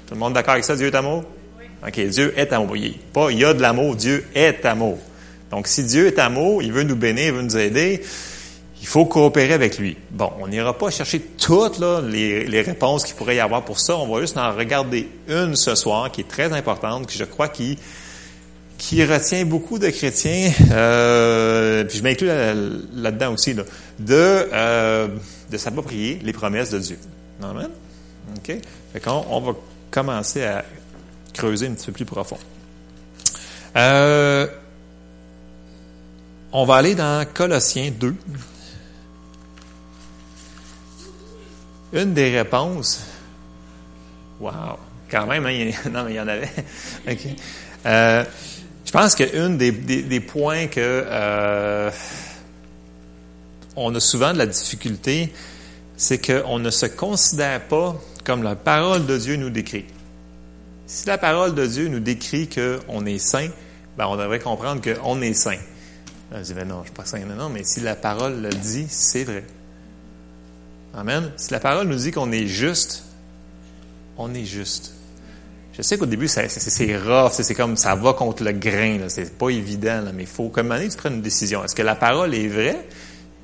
Tout 0.06 0.14
le 0.14 0.20
monde 0.20 0.34
d'accord 0.34 0.52
avec 0.54 0.64
ça, 0.64 0.76
Dieu 0.76 0.88
est 0.88 0.94
amour? 0.94 1.24
OK, 1.86 2.00
Dieu 2.00 2.34
est 2.36 2.52
amour. 2.52 2.76
Il, 2.76 2.98
pas 2.98 3.30
il 3.30 3.38
y 3.38 3.44
a 3.44 3.54
de 3.54 3.62
l'amour, 3.62 3.96
Dieu 3.96 4.26
est 4.34 4.64
amour. 4.64 4.98
Donc, 5.50 5.66
si 5.66 5.84
Dieu 5.84 6.06
est 6.08 6.18
amour, 6.18 6.62
il 6.62 6.72
veut 6.72 6.82
nous 6.82 6.96
bénir, 6.96 7.26
il 7.26 7.32
veut 7.32 7.42
nous 7.42 7.56
aider, 7.56 8.02
il 8.80 8.86
faut 8.86 9.06
coopérer 9.06 9.54
avec 9.54 9.78
lui. 9.78 9.96
Bon, 10.10 10.32
on 10.40 10.48
n'ira 10.48 10.76
pas 10.76 10.90
chercher 10.90 11.20
toutes 11.20 11.78
là, 11.78 12.00
les, 12.02 12.60
réponses 12.60 13.04
qu'il 13.04 13.14
pourrait 13.14 13.36
y 13.36 13.40
avoir 13.40 13.64
pour 13.64 13.78
ça. 13.80 13.96
On 13.96 14.12
va 14.12 14.20
juste 14.20 14.36
en 14.36 14.52
regarder 14.54 15.08
une 15.28 15.56
ce 15.56 15.74
soir 15.74 16.10
qui 16.10 16.22
est 16.22 16.28
très 16.28 16.52
importante, 16.52 17.06
que 17.06 17.12
je 17.12 17.24
crois 17.24 17.48
qui 17.48 17.78
qui 18.78 19.04
retient 19.04 19.44
beaucoup 19.44 19.78
de 19.78 19.88
chrétiens, 19.88 20.52
euh, 20.70 21.84
puis 21.84 21.98
je 21.98 22.02
m'inclus 22.02 22.28
là-dedans 22.94 23.32
aussi, 23.32 23.56
euh, 24.10 25.08
de 25.50 25.56
s'approprier 25.56 26.18
les 26.22 26.32
promesses 26.32 26.70
de 26.70 26.78
Dieu. 26.78 26.98
Amen? 27.42 27.68
OK? 28.36 28.56
Fait 28.92 29.08
on, 29.08 29.24
on 29.30 29.40
va 29.40 29.52
commencer 29.90 30.44
à 30.44 30.64
creuser 31.32 31.66
un 31.66 31.72
petit 31.72 31.86
peu 31.86 31.92
plus 31.92 32.04
profond. 32.04 32.38
Euh, 33.76 34.46
on 36.52 36.64
va 36.64 36.76
aller 36.76 36.94
dans 36.94 37.26
Colossiens 37.32 37.90
2. 37.90 38.14
Une 41.92 42.14
des 42.14 42.36
réponses. 42.36 43.04
Wow! 44.40 44.78
Quand 45.10 45.26
même, 45.26 45.46
hein, 45.46 45.70
non, 45.90 46.04
mais 46.04 46.12
il 46.12 46.16
y 46.16 46.20
en 46.20 46.28
avait. 46.28 46.50
Je 47.84 48.53
pense 48.94 49.16
qu'une 49.16 49.58
des, 49.58 49.72
des, 49.72 50.20
points 50.20 50.68
que 50.68 50.78
euh, 50.78 51.90
on 53.74 53.92
a 53.92 53.98
souvent 53.98 54.32
de 54.32 54.38
la 54.38 54.46
difficulté, 54.46 55.32
c'est 55.96 56.24
qu'on 56.24 56.60
ne 56.60 56.70
se 56.70 56.86
considère 56.86 57.66
pas 57.66 58.00
comme 58.22 58.44
la 58.44 58.54
parole 58.54 59.04
de 59.04 59.18
Dieu 59.18 59.34
nous 59.34 59.50
décrit. 59.50 59.84
Si 60.86 61.08
la 61.08 61.18
parole 61.18 61.56
de 61.56 61.66
Dieu 61.66 61.88
nous 61.88 61.98
décrit 61.98 62.48
qu'on 62.48 63.04
est 63.04 63.18
saint, 63.18 63.48
ben 63.98 64.06
on 64.06 64.16
devrait 64.16 64.38
comprendre 64.38 64.80
qu'on 64.80 65.20
est 65.22 65.34
saint. 65.34 65.58
Je 66.32 66.42
dis, 66.42 66.54
ben 66.54 66.68
non, 66.68 66.76
je 66.76 66.80
ne 66.80 66.84
suis 66.84 66.94
pas 66.94 67.04
saint. 67.04 67.18
Non, 67.18 67.34
non, 67.34 67.48
mais 67.48 67.64
si 67.64 67.80
la 67.80 67.96
parole 67.96 68.42
le 68.42 68.50
dit, 68.50 68.86
c'est 68.88 69.24
vrai. 69.24 69.44
Amen. 70.94 71.32
Si 71.36 71.50
la 71.50 71.58
parole 71.58 71.88
nous 71.88 71.96
dit 71.96 72.12
qu'on 72.12 72.30
est 72.30 72.46
juste, 72.46 73.02
on 74.18 74.32
est 74.34 74.44
juste. 74.44 74.94
Je 75.76 75.82
sais 75.82 75.98
qu'au 75.98 76.06
début, 76.06 76.28
c'est 76.28 76.46
rough, 76.96 77.32
c'est 77.32 77.54
comme 77.54 77.76
ça 77.76 77.94
va 77.94 78.12
contre 78.12 78.44
le 78.44 78.52
grain, 78.52 79.00
c'est 79.08 79.36
pas 79.36 79.50
évident, 79.50 80.02
mais 80.14 80.22
il 80.22 80.28
faut 80.28 80.48
comme 80.48 80.74
tu 80.78 80.96
prennes 80.96 81.14
une 81.14 81.22
décision. 81.22 81.64
Est-ce 81.64 81.74
que 81.74 81.82
la 81.82 81.96
parole 81.96 82.34
est 82.34 82.48
vraie? 82.48 82.86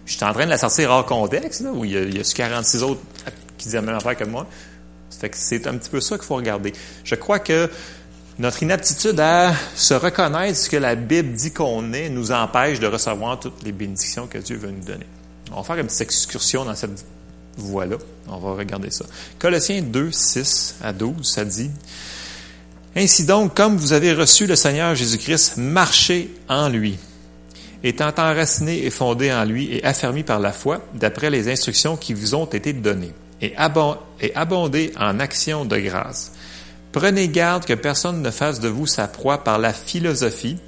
Je 0.06 0.14
suis 0.14 0.24
en 0.24 0.32
train 0.32 0.44
de 0.44 0.50
la 0.50 0.58
sortir 0.58 0.90
hors 0.90 1.06
contexte, 1.06 1.60
là, 1.60 1.70
où 1.72 1.84
il 1.84 1.92
y, 1.92 1.96
a, 1.96 2.02
il 2.02 2.16
y 2.16 2.20
a 2.20 2.22
46 2.22 2.82
autres 2.82 3.00
qui 3.58 3.64
disent 3.64 3.74
la 3.74 3.82
même 3.82 3.96
affaire 3.96 4.16
que 4.16 4.24
moi 4.24 4.46
c'est 5.32 5.66
un 5.66 5.76
petit 5.76 5.90
peu 5.90 6.00
ça 6.00 6.16
qu'il 6.16 6.26
faut 6.26 6.36
regarder. 6.36 6.72
Je 7.04 7.14
crois 7.14 7.38
que 7.38 7.70
notre 8.38 8.62
inaptitude 8.62 9.18
à 9.20 9.52
se 9.74 9.94
reconnaître 9.94 10.58
ce 10.58 10.70
que 10.70 10.76
la 10.76 10.94
Bible 10.94 11.32
dit 11.32 11.52
qu'on 11.52 11.92
est 11.92 12.08
nous 12.08 12.32
empêche 12.32 12.80
de 12.80 12.86
recevoir 12.86 13.38
toutes 13.38 13.62
les 13.62 13.72
bénédictions 13.72 14.26
que 14.26 14.38
Dieu 14.38 14.56
veut 14.56 14.70
nous 14.70 14.84
donner. 14.84 15.06
On 15.52 15.56
va 15.56 15.62
faire 15.62 15.76
une 15.76 15.86
petite 15.86 16.02
excursion 16.02 16.64
dans 16.64 16.74
cette 16.74 17.04
voie-là. 17.56 17.96
On 18.28 18.38
va 18.38 18.52
regarder 18.52 18.90
ça. 18.90 19.04
Colossiens 19.38 19.82
2, 19.82 20.10
6 20.10 20.76
à 20.82 20.92
12, 20.92 21.16
ça 21.22 21.44
dit 21.44 21.70
Ainsi 22.96 23.24
donc, 23.24 23.54
comme 23.54 23.76
vous 23.76 23.92
avez 23.92 24.12
reçu 24.12 24.46
le 24.46 24.56
Seigneur 24.56 24.94
Jésus-Christ, 24.94 25.56
marchez 25.58 26.34
en 26.48 26.68
lui, 26.68 26.98
étant 27.84 28.12
enraciné 28.16 28.84
et 28.84 28.90
fondé 28.90 29.32
en 29.32 29.44
lui 29.44 29.72
et 29.72 29.84
affermi 29.84 30.24
par 30.24 30.40
la 30.40 30.52
foi, 30.52 30.84
d'après 30.94 31.30
les 31.30 31.48
instructions 31.48 31.96
qui 31.96 32.14
vous 32.14 32.34
ont 32.34 32.46
été 32.46 32.72
données 32.72 33.12
et, 33.40 33.54
abondez 33.56 34.92
en 34.98 35.20
actions 35.20 35.64
de 35.64 35.78
grâce. 35.78 36.32
Prenez 36.92 37.28
garde 37.28 37.64
que 37.64 37.74
personne 37.74 38.22
ne 38.22 38.30
fasse 38.30 38.60
de 38.60 38.68
vous 38.68 38.86
sa 38.86 39.06
proie 39.06 39.44
par 39.44 39.58
la 39.58 39.72
philosophie, 39.72 40.58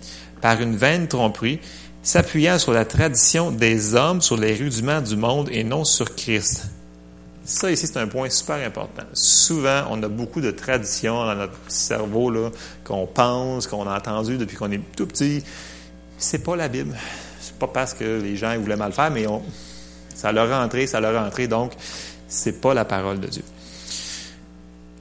par 0.40 0.60
une 0.60 0.76
vaine 0.76 1.08
tromperie, 1.08 1.58
s'appuyant 2.02 2.58
sur 2.58 2.72
la 2.72 2.84
tradition 2.84 3.50
des 3.50 3.94
hommes, 3.94 4.22
sur 4.22 4.36
les 4.36 4.54
rudiments 4.54 5.00
du 5.00 5.16
monde 5.16 5.48
et 5.50 5.64
non 5.64 5.84
sur 5.84 6.14
Christ. 6.14 6.66
Ça 7.44 7.70
ici, 7.70 7.86
c'est 7.86 7.98
un 7.98 8.06
point 8.06 8.30
super 8.30 8.64
important. 8.64 9.02
Souvent, 9.12 9.84
on 9.90 10.02
a 10.02 10.08
beaucoup 10.08 10.40
de 10.40 10.52
traditions 10.52 11.26
dans 11.26 11.34
notre 11.34 11.58
cerveau 11.68 12.30
là 12.30 12.50
qu'on 12.84 13.06
pense, 13.06 13.66
qu'on 13.66 13.86
a 13.88 13.96
entendu 13.96 14.38
depuis 14.38 14.56
qu'on 14.56 14.70
est 14.70 14.80
tout 14.96 15.06
petit. 15.06 15.42
C'est 16.18 16.44
pas 16.44 16.54
la 16.54 16.68
Bible. 16.68 16.96
C'est 17.40 17.58
pas 17.58 17.66
parce 17.66 17.94
que 17.94 18.20
les 18.20 18.36
gens 18.36 18.56
voulaient 18.58 18.76
mal 18.76 18.92
faire, 18.92 19.10
mais 19.10 19.26
on, 19.26 19.42
ça 20.14 20.30
leur 20.30 20.52
a 20.52 20.64
entré, 20.64 20.86
ça 20.86 21.00
leur 21.00 21.20
a 21.20 21.26
entré. 21.26 21.48
Donc, 21.48 21.72
c'est 22.28 22.60
pas 22.60 22.74
la 22.74 22.84
parole 22.84 23.18
de 23.18 23.26
Dieu. 23.26 23.42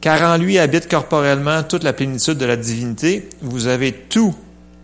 Car 0.02 0.34
en 0.34 0.38
lui 0.38 0.58
habite 0.58 0.90
corporellement 0.90 1.62
toute 1.62 1.84
la 1.84 1.94
plénitude 1.94 2.40
de 2.40 2.46
la 2.46 2.58
divinité. 2.58 3.30
Vous 3.42 3.68
avez 3.68 3.94
tout 3.94 4.36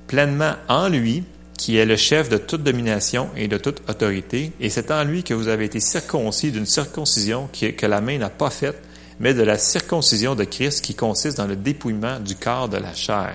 pleinement 0.05 0.53
en 0.67 0.89
lui, 0.89 1.23
qui 1.57 1.77
est 1.77 1.85
le 1.85 1.95
chef 1.95 2.29
de 2.29 2.37
toute 2.37 2.63
domination 2.63 3.29
et 3.35 3.47
de 3.47 3.57
toute 3.57 3.81
autorité. 3.89 4.51
Et 4.59 4.69
c'est 4.69 4.91
en 4.91 5.03
lui 5.03 5.23
que 5.23 5.33
vous 5.33 5.47
avez 5.47 5.65
été 5.65 5.79
circoncis 5.79 6.51
d'une 6.51 6.65
circoncision 6.65 7.49
que 7.51 7.85
la 7.85 7.99
main 7.99 8.17
n'a 8.19 8.29
pas 8.29 8.51
faite, 8.51 8.81
mais 9.19 9.33
de 9.33 9.41
la 9.41 9.57
circoncision 9.57 10.35
de 10.35 10.43
Christ 10.43 10.83
qui 10.83 10.93
consiste 10.93 11.37
dans 11.37 11.47
le 11.47 11.55
dépouillement 11.55 12.19
du 12.19 12.35
corps 12.35 12.69
de 12.69 12.77
la 12.77 12.93
chair. 12.93 13.33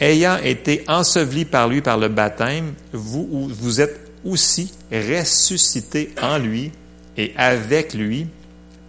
ayant 0.00 0.38
été 0.38 0.84
ensevelis 0.88 1.44
par 1.44 1.68
lui 1.68 1.82
par 1.82 1.98
le 1.98 2.08
baptême, 2.08 2.74
vous, 2.92 3.48
vous 3.48 3.80
êtes 3.80 4.10
aussi 4.24 4.72
ressuscités 4.92 6.10
en 6.20 6.38
lui 6.38 6.72
et 7.16 7.32
avec 7.36 7.94
lui 7.94 8.26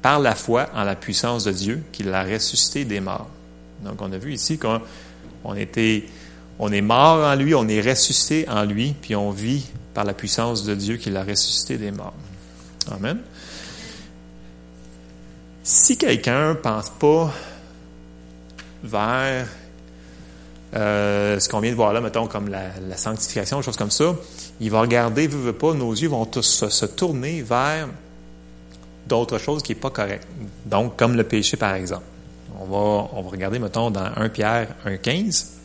par 0.01 0.19
la 0.19 0.36
foi 0.36 0.69
en 0.74 0.83
la 0.83 0.95
puissance 0.95 1.43
de 1.43 1.51
Dieu 1.51 1.83
qui 1.91 2.03
l'a 2.03 2.24
ressuscité 2.24 2.86
des 2.86 3.00
morts. 3.00 3.29
Donc 3.83 4.01
on 4.01 4.12
a 4.12 4.17
vu 4.17 4.33
ici 4.33 4.57
qu'on 4.57 4.81
on 5.43 5.55
était, 5.55 6.05
on 6.63 6.72
est 6.72 6.82
mort 6.82 7.25
en 7.25 7.34
lui, 7.34 7.56
on 7.56 7.68
est 7.68 7.82
ressuscité 7.82 8.48
en 8.48 8.63
lui, 8.63 8.94
puis 9.01 9.15
on 9.15 9.32
vit 9.32 9.65
par 9.96 10.06
la 10.06 10.13
puissance 10.13 10.63
de 10.63 10.75
Dieu 10.75 10.98
qui 10.98 11.10
l'a 11.10 11.24
ressuscité 11.24 11.77
des 11.77 11.89
morts. 11.89 12.13
Amen. 12.91 13.20
Si 15.63 15.98
quelqu'un 15.98 16.53
pense 16.53 16.91
pas 16.91 17.34
vers 18.84 19.48
euh, 20.75 21.39
ce 21.39 21.50
qu'on 21.50 21.62
vient 21.62 21.72
de 21.72 21.75
voir 21.75 21.94
là, 21.94 22.01
mettons, 22.01 22.27
comme 22.27 22.48
la, 22.48 22.96
sanctification, 22.96 23.58
des 23.58 23.63
choses 23.63 23.77
comme 23.77 23.89
ça, 23.89 24.15
il 24.60 24.70
va 24.70 24.82
regarder, 24.82 25.25
veut, 25.25 25.39
veut 25.39 25.53
pas, 25.53 25.74
nos 25.74 25.94
yeux 25.94 26.10
vont 26.10 26.25
tous 26.25 26.68
se, 26.70 26.86
tourner 26.86 27.41
vers 27.41 27.89
d'autres 29.08 29.39
choses 29.39 29.63
qui 29.63 29.72
n'est 29.74 29.80
pas 29.80 29.89
correct. 29.89 30.27
Donc, 30.68 30.96
comme 30.96 31.15
le 31.15 31.24
péché, 31.24 31.58
par 31.58 31.74
exemple. 31.74 32.03
On 32.60 32.65
va, 32.65 33.10
on 33.13 33.22
va 33.24 33.30
regarder, 33.32 33.58
mettons, 33.58 33.89
dans 33.89 34.12
1 34.15 34.30
Pierre 34.30 34.68
1,15. 34.86 35.61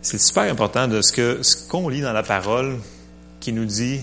C'est 0.00 0.18
super 0.18 0.44
important 0.44 0.86
de 0.88 1.02
ce 1.02 1.12
que 1.12 1.42
ce 1.42 1.68
qu'on 1.68 1.88
lit 1.88 2.00
dans 2.00 2.12
la 2.12 2.22
parole 2.22 2.78
qui 3.40 3.52
nous 3.52 3.64
dit 3.64 4.00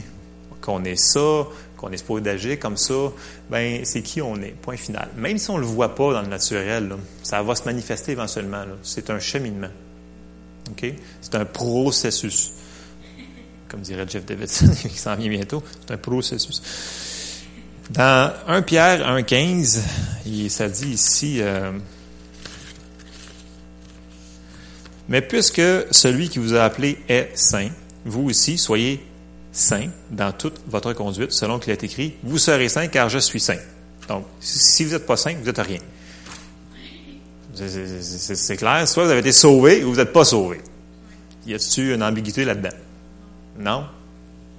qu'on 0.61 0.83
est 0.83 0.97
ça, 0.97 1.47
qu'on 1.77 1.91
est 1.91 1.97
supposé 1.97 2.23
d'agir 2.23 2.59
comme 2.59 2.77
ça, 2.77 3.11
ben 3.49 3.81
c'est 3.85 4.01
qui 4.01 4.21
on 4.21 4.35
est, 4.37 4.51
point 4.51 4.77
final. 4.77 5.09
Même 5.15 5.37
si 5.37 5.49
on 5.49 5.57
le 5.57 5.65
voit 5.65 5.95
pas 5.95 6.13
dans 6.13 6.21
le 6.21 6.27
naturel, 6.27 6.95
ça 7.23 7.41
va 7.41 7.55
se 7.55 7.63
manifester 7.65 8.13
éventuellement. 8.13 8.63
C'est 8.81 9.09
un 9.09 9.19
cheminement. 9.19 9.69
OK? 10.71 10.93
C'est 11.21 11.35
un 11.35 11.45
processus. 11.45 12.53
Comme 13.67 13.81
dirait 13.81 14.05
Jeff 14.07 14.25
Davidson, 14.25 14.69
qui 14.81 14.97
s'en 14.97 15.15
vient 15.15 15.29
bientôt, 15.29 15.63
c'est 15.85 15.93
un 15.93 15.97
processus. 15.97 16.61
Dans 17.91 18.33
1 18.47 18.63
Pierre 18.63 19.07
1,15, 19.17 20.49
ça 20.49 20.67
dit 20.67 20.89
ici, 20.89 21.37
euh, 21.39 21.71
Mais 25.09 25.21
puisque 25.21 25.61
celui 25.91 26.29
qui 26.29 26.39
vous 26.39 26.55
a 26.55 26.63
appelé 26.63 26.97
est 27.07 27.29
saint, 27.35 27.69
vous 28.05 28.29
aussi 28.29 28.57
soyez 28.57 29.05
saint 29.51 29.89
dans 30.11 30.31
toute 30.31 30.59
votre 30.67 30.93
conduite, 30.93 31.31
selon 31.31 31.59
qu'il 31.59 31.71
est 31.71 31.83
écrit, 31.83 32.15
vous 32.23 32.37
serez 32.37 32.69
saint 32.69 32.87
car 32.87 33.09
je 33.09 33.19
suis 33.19 33.39
saint. 33.39 33.57
Donc, 34.07 34.25
si 34.39 34.83
vous 34.83 34.91
n'êtes 34.91 35.05
pas 35.05 35.17
saint, 35.17 35.33
vous 35.35 35.45
n'êtes 35.45 35.59
rien. 35.59 35.79
C'est 37.55 38.57
clair. 38.57 38.87
Soit 38.87 39.05
vous 39.05 39.11
avez 39.11 39.21
été 39.21 39.31
sauvé 39.31 39.83
ou 39.83 39.91
vous 39.91 39.97
n'êtes 39.97 40.13
pas 40.13 40.25
sauvé. 40.25 40.61
Y 41.47 41.53
a-t-il 41.53 41.91
une 41.91 42.03
ambiguïté 42.03 42.43
là-dedans? 42.43 42.75
Non? 43.57 43.85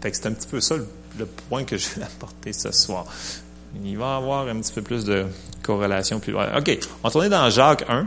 Fait 0.00 0.10
que 0.10 0.16
c'est 0.16 0.26
un 0.26 0.32
petit 0.32 0.46
peu 0.46 0.60
ça 0.60 0.76
le, 0.76 1.26
point 1.26 1.64
que 1.64 1.76
je 1.76 1.88
vais 1.96 2.02
apporter 2.04 2.52
ce 2.52 2.72
soir. 2.72 3.06
Il 3.84 3.98
va 3.98 4.14
y 4.14 4.16
avoir 4.16 4.48
un 4.48 4.60
petit 4.60 4.72
peu 4.72 4.82
plus 4.82 5.04
de 5.04 5.26
corrélation 5.62 6.20
plus 6.20 6.32
loin. 6.32 6.56
OK. 6.56 6.78
On 7.02 7.08
va 7.08 7.10
tourner 7.10 7.28
dans 7.28 7.50
Jacques 7.50 7.84
1. 7.88 8.06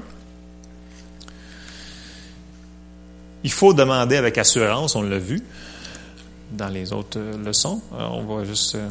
Il 3.44 3.52
faut 3.52 3.74
demander 3.74 4.18
avec 4.18 4.38
assurance, 4.38 4.96
on 4.96 5.02
l'a 5.02 5.20
vu 5.20 5.42
dans 6.52 6.68
les 6.68 6.94
autres 6.94 7.20
euh, 7.20 7.38
leçons. 7.38 7.82
Euh, 7.94 8.08
on 8.12 8.24
va 8.24 8.44
juste 8.44 8.76
euh, 8.76 8.90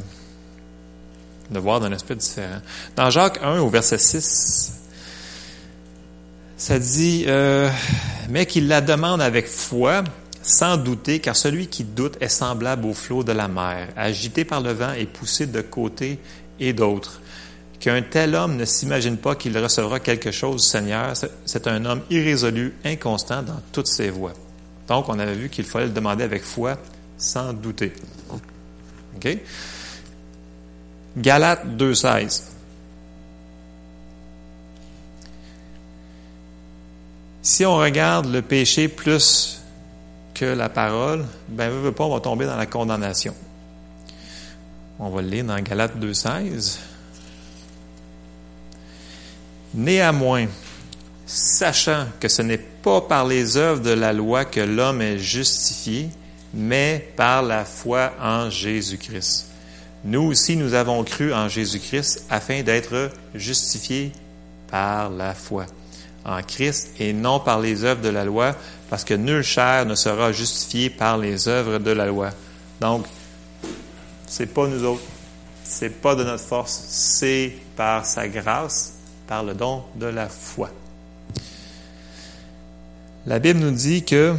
le 1.52 1.58
voir 1.58 1.80
d'un 1.80 1.92
aspect 1.92 2.14
différent. 2.14 2.60
Dans 2.96 3.10
Jacques 3.10 3.40
1, 3.42 3.60
au 3.60 3.68
verset 3.68 3.98
6, 3.98 4.72
ça 6.56 6.78
dit, 6.78 7.24
mais 8.28 8.44
qu'il 8.46 8.66
la 8.66 8.80
demande 8.80 9.22
avec 9.22 9.46
foi, 9.46 10.02
sans 10.42 10.76
douter, 10.76 11.20
car 11.20 11.36
celui 11.36 11.68
qui 11.68 11.84
doute 11.84 12.16
est 12.20 12.28
semblable 12.28 12.84
au 12.84 12.94
flot 12.94 13.22
de 13.22 13.30
la 13.30 13.46
mer, 13.46 13.88
agité 13.96 14.44
par 14.44 14.60
le 14.60 14.72
vent 14.72 14.92
et 14.92 15.06
poussé 15.06 15.46
de 15.46 15.60
côté 15.60 16.18
et 16.58 16.72
d'autre. 16.72 17.20
Qu'un 17.80 18.02
tel 18.02 18.35
homme 18.35 18.56
ne 18.56 18.64
s'imagine 18.64 19.16
pas 19.16 19.37
qu'il 19.37 19.56
recevra 19.56 20.00
quelque 20.00 20.32
chose 20.32 20.62
du 20.62 20.68
Seigneur, 20.68 21.12
c'est 21.44 21.66
un 21.68 21.85
homme 21.85 22.02
irrésolu, 22.11 22.75
inconstant 22.85 23.42
dans 23.42 23.61
toutes 23.73 23.87
ses 23.87 24.11
voies. 24.11 24.32
Donc, 24.88 25.08
on 25.08 25.18
avait 25.18 25.35
vu 25.35 25.49
qu'il 25.49 25.64
fallait 25.64 25.87
le 25.87 25.92
demander 25.92 26.25
avec 26.25 26.42
foi, 26.42 26.76
sans 27.16 27.52
douter. 27.52 27.92
OK? 29.16 29.38
Galates 31.16 31.66
2.16. 31.66 32.42
Si 37.42 37.64
on 37.64 37.76
regarde 37.76 38.26
le 38.26 38.42
péché 38.42 38.88
plus 38.88 39.62
que 40.35 40.44
la 40.44 40.68
parole, 40.68 41.25
ben, 41.49 41.70
veut, 41.70 41.80
veut 41.80 41.92
pas, 41.92 42.04
on 42.04 42.14
va 42.14 42.20
tomber 42.20 42.47
dans 42.47 42.56
la 42.56 42.66
condamnation. 42.66 43.35
On 44.99 45.11
va 45.11 45.23
le 45.23 45.28
lire 45.28 45.44
dans 45.44 45.61
Galates 45.61 45.97
2.16. 45.97 46.78
Néanmoins, 49.75 50.46
sachant 51.26 52.06
que 52.20 52.28
ce 52.28 52.42
n'est 52.42 52.58
pas 52.58 53.02
par 53.02 53.26
les 53.26 53.56
œuvres 53.56 53.82
de 53.82 53.90
la 53.90 54.12
loi 54.12 54.44
que 54.44 54.60
l'homme 54.60 55.02
est 55.02 55.18
justifié, 55.18 56.08
mais 56.54 57.12
par 57.16 57.42
la 57.42 57.64
foi 57.64 58.12
en 58.20 58.48
Jésus-Christ. 58.48 59.46
Nous 60.04 60.22
aussi, 60.22 60.56
nous 60.56 60.75
avons 60.75 61.04
cru 61.04 61.34
en 61.34 61.48
Jésus-Christ 61.48 62.25
afin 62.30 62.62
d'être 62.62 63.10
justifiés 63.34 64.12
par 64.70 65.10
la 65.10 65.34
foi 65.34 65.66
en 66.25 66.42
Christ 66.42 66.92
et 66.98 67.12
non 67.12 67.40
par 67.40 67.60
les 67.60 67.84
œuvres 67.84 68.02
de 68.02 68.08
la 68.08 68.25
loi, 68.25 68.54
parce 68.90 69.04
que 69.04 69.14
nulle 69.14 69.42
chair 69.42 69.87
ne 69.87 69.94
sera 69.94 70.32
justifié 70.32 70.90
par 70.90 71.18
les 71.18 71.48
œuvres 71.48 71.78
de 71.78 71.90
la 71.90 72.06
loi. 72.06 72.30
Donc, 72.80 73.06
c'est 74.26 74.46
pas 74.46 74.66
nous 74.66 74.84
autres, 74.84 75.02
c'est 75.64 76.00
pas 76.00 76.14
de 76.14 76.25
notre 76.25 76.44
force, 76.44 76.84
c'est 76.88 77.54
par 77.76 78.04
sa 78.04 78.28
grâce, 78.28 78.97
par 79.28 79.44
le 79.44 79.54
don 79.54 79.85
de 79.94 80.06
la 80.06 80.28
foi. 80.28 80.70
La 83.26 83.38
Bible 83.38 83.61
nous 83.61 83.70
dit 83.70 84.02
que 84.02 84.35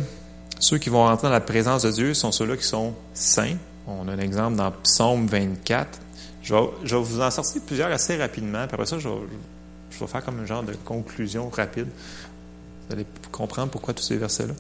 ceux 0.60 0.78
qui 0.78 0.90
vont 0.90 1.06
rentrer 1.06 1.28
dans 1.28 1.34
la 1.34 1.42
présence 1.42 1.84
de 1.84 1.92
Dieu 1.92 2.14
sont 2.14 2.32
ceux-là 2.32 2.58
qui 2.58 2.66
sont 2.66 2.94
saints. 3.14 3.56
On 3.88 4.08
a 4.08 4.14
un 4.14 4.20
exemple 4.20 4.58
dans 4.58 4.72
Psaume 4.72 5.28
24. 5.28 6.00
Je 6.42 6.56
vais, 6.56 6.98
vous 6.98 7.22
en 7.22 7.30
sortir 7.30 7.62
plusieurs 7.62 7.92
assez 7.92 8.18
rapidement. 8.18 8.66
Puis 8.66 8.74
après 8.74 8.86
ça, 8.86 8.98
je 9.00 9.08
vais, 9.08 10.08
faire 10.08 10.26
comme 10.26 10.40
un 10.40 10.46
genre 10.46 10.64
de 10.64 10.74
conclusion 10.74 11.50
rapide. 11.50 11.88
Vous 12.88 12.94
allez 12.96 13.06
comprendre 13.32 13.70
pourquoi 13.72 13.94
tous 13.94 14.04
ces 14.04 14.18
versets-là. 14.18 14.54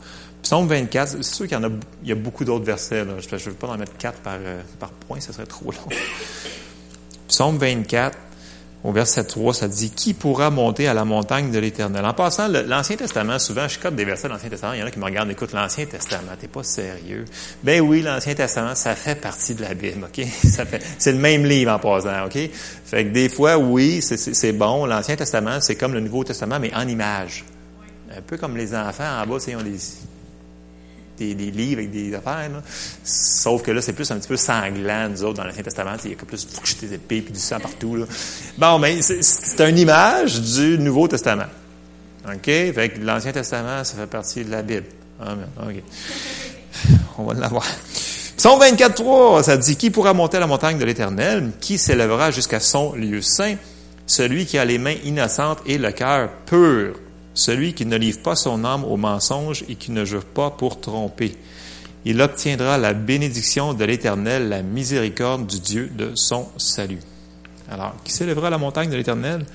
Psaume 0.43 0.67
24, 0.67 1.09
c'est 1.09 1.23
sûr 1.23 1.47
qu'il 1.47 1.57
y 1.57 1.59
en 1.59 1.63
a, 1.63 1.71
il 2.03 2.09
y 2.09 2.11
a 2.11 2.15
beaucoup 2.15 2.45
d'autres 2.45 2.65
versets. 2.65 3.03
Je 3.03 3.35
ne 3.35 3.39
veux 3.39 3.53
pas 3.53 3.67
en 3.67 3.77
mettre 3.77 3.97
quatre 3.97 4.19
par, 4.19 4.37
euh, 4.39 4.61
point, 5.07 5.19
ça 5.19 5.33
serait 5.33 5.47
trop 5.47 5.71
long. 5.71 5.89
Psaume 7.27 7.57
24, 7.57 8.17
au 8.83 8.91
verset 8.91 9.25
3, 9.25 9.53
ça 9.53 9.67
dit 9.67 9.89
Qui 9.89 10.13
pourra 10.13 10.49
monter 10.49 10.87
à 10.87 10.93
la 10.93 11.03
montagne 11.03 11.51
de 11.51 11.59
l'Éternel? 11.59 12.05
En 12.05 12.13
passant, 12.13 12.47
l'Ancien 12.47 12.95
Testament, 12.95 13.37
souvent, 13.37 13.67
je 13.67 13.77
cote 13.77 13.95
des 13.95 14.05
versets 14.05 14.27
de 14.27 14.33
l'Ancien 14.33 14.49
Testament. 14.49 14.73
Il 14.73 14.79
y 14.79 14.83
en 14.83 14.85
a 14.85 14.91
qui 14.91 14.99
me 14.99 15.05
regardent, 15.05 15.31
écoute, 15.31 15.51
l'Ancien 15.51 15.85
Testament, 15.85 16.31
t'es 16.39 16.47
pas 16.47 16.63
sérieux. 16.63 17.25
Ben 17.63 17.81
oui, 17.81 18.01
l'Ancien 18.01 18.35
Testament, 18.35 18.75
ça 18.75 18.95
fait 18.95 19.15
partie 19.15 19.53
de 19.55 19.61
la 19.61 19.73
Bible, 19.73 20.05
OK? 20.05 20.25
Ça 20.49 20.65
fait, 20.65 20.83
c'est 20.97 21.11
le 21.11 21.17
même 21.17 21.45
livre 21.45 21.71
en 21.71 21.79
passant, 21.79 22.25
OK? 22.25 22.37
Fait 22.85 23.05
que 23.05 23.09
des 23.11 23.29
fois, 23.29 23.57
oui, 23.57 24.01
c'est 24.01 24.51
bon. 24.53 24.85
L'Ancien 24.85 25.15
Testament, 25.15 25.59
c'est 25.61 25.75
comme 25.75 25.93
le 25.93 25.99
Nouveau 25.99 26.23
Testament, 26.23 26.59
mais 26.59 26.73
en 26.73 26.87
image. 26.87 27.45
Un 28.15 28.21
peu 28.21 28.37
comme 28.37 28.57
les 28.57 28.73
enfants 28.73 29.21
en 29.21 29.27
bas, 29.27 29.39
c'est 29.39 29.55
on 29.55 29.63
les 29.63 29.77
des, 31.19 31.51
livres 31.51 31.79
avec 31.79 31.91
des 31.91 32.13
affaires. 32.13 32.49
Sauf 33.03 33.61
que 33.61 33.71
là, 33.71 33.81
c'est 33.81 33.93
plus 33.93 34.09
un 34.11 34.17
petit 34.17 34.27
peu 34.27 34.37
sanglant, 34.37 35.09
nous 35.09 35.23
autres, 35.23 35.37
dans 35.37 35.43
l'Ancien 35.43 35.63
Testament. 35.63 35.95
Il 36.03 36.11
y 36.11 36.13
a 36.13 36.17
plus 36.17 36.47
des 36.81 36.93
épées 36.93 37.17
et 37.17 37.31
du 37.31 37.39
sang 37.39 37.59
partout. 37.59 38.05
Bon, 38.57 38.79
mais 38.79 39.01
c'est 39.01 39.69
une 39.69 39.77
image 39.77 40.41
du 40.41 40.77
Nouveau 40.79 41.07
Testament. 41.07 41.47
OK? 42.25 42.45
Fait 42.45 42.93
l'Ancien 43.01 43.31
Testament, 43.31 43.83
ça 43.83 43.95
fait 43.97 44.07
partie 44.07 44.43
de 44.43 44.51
la 44.51 44.61
Bible. 44.61 44.85
Amen. 45.19 45.47
OK. 45.61 45.83
On 47.17 47.23
va 47.23 47.33
l'avoir. 47.33 47.65
Psaume 48.37 48.61
24.3, 48.61 49.43
ça 49.43 49.57
dit, 49.57 49.75
Qui 49.75 49.89
pourra 49.89 50.13
monter 50.13 50.37
à 50.37 50.39
la 50.39 50.47
montagne 50.47 50.77
de 50.77 50.85
l'Éternel? 50.85 51.51
Qui 51.59 51.77
s'élèvera 51.77 52.31
jusqu'à 52.31 52.59
son 52.59 52.93
lieu 52.93 53.21
saint? 53.21 53.55
Celui 54.05 54.45
qui 54.45 54.57
a 54.57 54.65
les 54.65 54.77
mains 54.77 54.95
innocentes 55.03 55.59
et 55.65 55.77
le 55.77 55.91
cœur 55.91 56.29
pur 56.45 56.95
celui 57.39 57.73
qui 57.73 57.85
ne 57.85 57.97
livre 57.97 58.21
pas 58.21 58.35
son 58.35 58.63
âme 58.65 58.83
au 58.83 58.97
mensonge 58.97 59.63
et 59.69 59.75
qui 59.75 59.91
ne 59.91 60.05
jure 60.05 60.25
pas 60.25 60.51
pour 60.51 60.79
tromper. 60.79 61.35
Il 62.05 62.21
obtiendra 62.21 62.77
la 62.77 62.93
bénédiction 62.93 63.73
de 63.73 63.83
l'Éternel, 63.83 64.49
la 64.49 64.61
miséricorde 64.61 65.47
du 65.47 65.59
Dieu 65.59 65.89
de 65.93 66.11
son 66.15 66.47
salut. 66.57 66.99
Alors, 67.69 67.95
qui 68.03 68.11
s'élèvera 68.11 68.47
à 68.47 68.49
la 68.49 68.57
montagne 68.57 68.89
de 68.89 68.95
l'Éternel? 68.95 69.45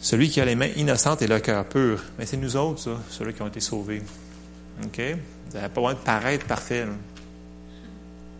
Celui 0.00 0.28
qui 0.28 0.40
a 0.40 0.44
les 0.44 0.54
mains 0.54 0.68
innocentes 0.76 1.22
et 1.22 1.26
le 1.26 1.38
cœur 1.40 1.64
pur. 1.64 2.02
Mais 2.18 2.26
c'est 2.26 2.36
nous 2.36 2.56
autres, 2.56 2.80
ça, 2.80 2.90
ceux 3.10 3.32
qui 3.32 3.42
ont 3.42 3.48
été 3.48 3.60
sauvés. 3.60 4.02
OK? 4.84 5.00
Vous 5.00 5.54
n'avez 5.54 5.68
pas 5.68 5.80
besoin 5.80 5.94
de 5.94 5.98
paraître 5.98 6.46
parfait. 6.46 6.86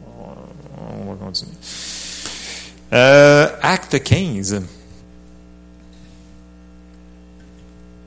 On 0.07 1.11
va 1.11 1.17
continuer. 1.17 1.53
Euh, 2.93 3.49
acte 3.63 4.03
15. 4.03 4.63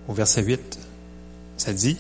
Au 0.08 0.14
verset 0.14 0.44
8, 0.44 0.80
ça 1.58 1.74
dit, 1.74 1.98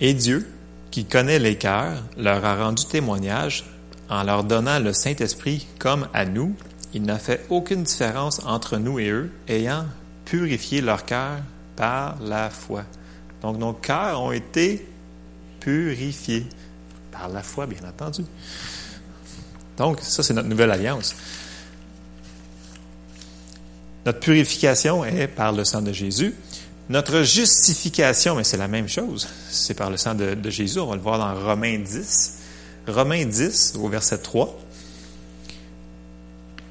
Et 0.00 0.14
Dieu, 0.14 0.48
qui 0.90 1.04
connaît 1.04 1.38
les 1.38 1.56
cœurs, 1.56 2.02
leur 2.16 2.44
a 2.44 2.56
rendu 2.56 2.84
témoignage 2.86 3.64
en 4.08 4.22
leur 4.22 4.44
donnant 4.44 4.78
le 4.78 4.92
Saint-Esprit 4.92 5.66
comme 5.78 6.08
à 6.12 6.24
nous. 6.24 6.54
Il 6.94 7.02
n'a 7.02 7.18
fait 7.18 7.46
aucune 7.48 7.82
différence 7.82 8.42
entre 8.44 8.76
nous 8.76 8.98
et 8.98 9.08
eux, 9.08 9.32
ayant 9.48 9.86
purifié 10.24 10.80
leur 10.80 11.04
cœur 11.04 11.38
par 11.76 12.18
la 12.20 12.50
foi. 12.50 12.84
Donc 13.40 13.58
nos 13.58 13.72
cœurs 13.72 14.20
ont 14.20 14.32
été 14.32 14.86
purifiés 15.60 16.46
par 17.10 17.28
la 17.28 17.42
foi, 17.42 17.66
bien 17.66 17.80
entendu. 17.88 18.24
Donc 19.78 20.00
ça, 20.02 20.22
c'est 20.22 20.34
notre 20.34 20.48
nouvelle 20.48 20.70
alliance. 20.70 21.14
Notre 24.04 24.20
purification 24.20 25.04
est 25.04 25.28
par 25.28 25.52
le 25.52 25.64
sang 25.64 25.82
de 25.82 25.92
Jésus. 25.92 26.34
Notre 26.88 27.22
justification, 27.22 28.34
mais 28.34 28.44
c'est 28.44 28.56
la 28.56 28.68
même 28.68 28.88
chose, 28.88 29.28
c'est 29.50 29.74
par 29.74 29.90
le 29.90 29.96
sang 29.96 30.14
de, 30.14 30.50
Jésus. 30.50 30.80
On 30.80 30.86
va 30.86 30.96
le 30.96 31.00
voir 31.00 31.18
dans 31.18 31.34
Romains 31.34 31.78
10. 31.78 32.38
Romains 32.88 33.24
10, 33.24 33.74
au 33.80 33.88
verset 33.88 34.18
3. 34.18 34.58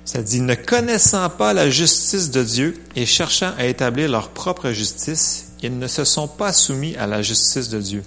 Ça 0.03 0.21
dit, 0.21 0.41
ne 0.41 0.55
connaissant 0.55 1.29
pas 1.29 1.53
la 1.53 1.69
justice 1.69 2.31
de 2.31 2.43
Dieu 2.43 2.83
et 2.97 3.05
cherchant 3.05 3.53
à 3.57 3.65
établir 3.65 4.09
leur 4.09 4.29
propre 4.29 4.71
justice, 4.71 5.53
ils 5.63 5.77
ne 5.77 5.87
se 5.87 6.03
sont 6.03 6.27
pas 6.27 6.51
soumis 6.51 6.97
à 6.97 7.07
la 7.07 7.21
justice 7.21 7.69
de 7.69 7.79
Dieu. 7.79 8.03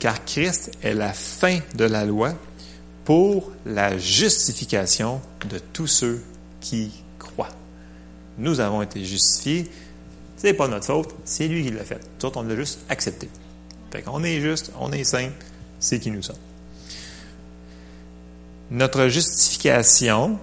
Car 0.00 0.24
Christ 0.24 0.72
est 0.82 0.94
la 0.94 1.12
fin 1.12 1.60
de 1.76 1.84
la 1.84 2.04
loi 2.04 2.34
pour 3.04 3.52
la 3.64 3.96
justification 3.98 5.20
de 5.48 5.60
tous 5.72 5.86
ceux 5.86 6.22
qui. 6.60 7.03
Nous 8.38 8.60
avons 8.60 8.82
été 8.82 9.04
justifiés. 9.04 9.70
C'est 10.36 10.54
pas 10.54 10.68
notre 10.68 10.86
faute, 10.86 11.14
c'est 11.24 11.48
lui 11.48 11.64
qui 11.64 11.70
l'a 11.70 11.84
fait. 11.84 12.00
Nous 12.20 12.26
autres, 12.26 12.38
on 12.38 12.42
l'a 12.42 12.56
juste 12.56 12.80
accepté. 12.88 13.28
Fait 13.90 14.02
qu'on 14.02 14.24
est 14.24 14.40
juste, 14.40 14.72
on 14.80 14.92
est 14.92 15.04
saint, 15.04 15.30
c'est 15.78 16.00
qui 16.00 16.10
nous 16.10 16.22
sommes. 16.22 16.36
Notre 18.70 19.08
justification 19.08 20.38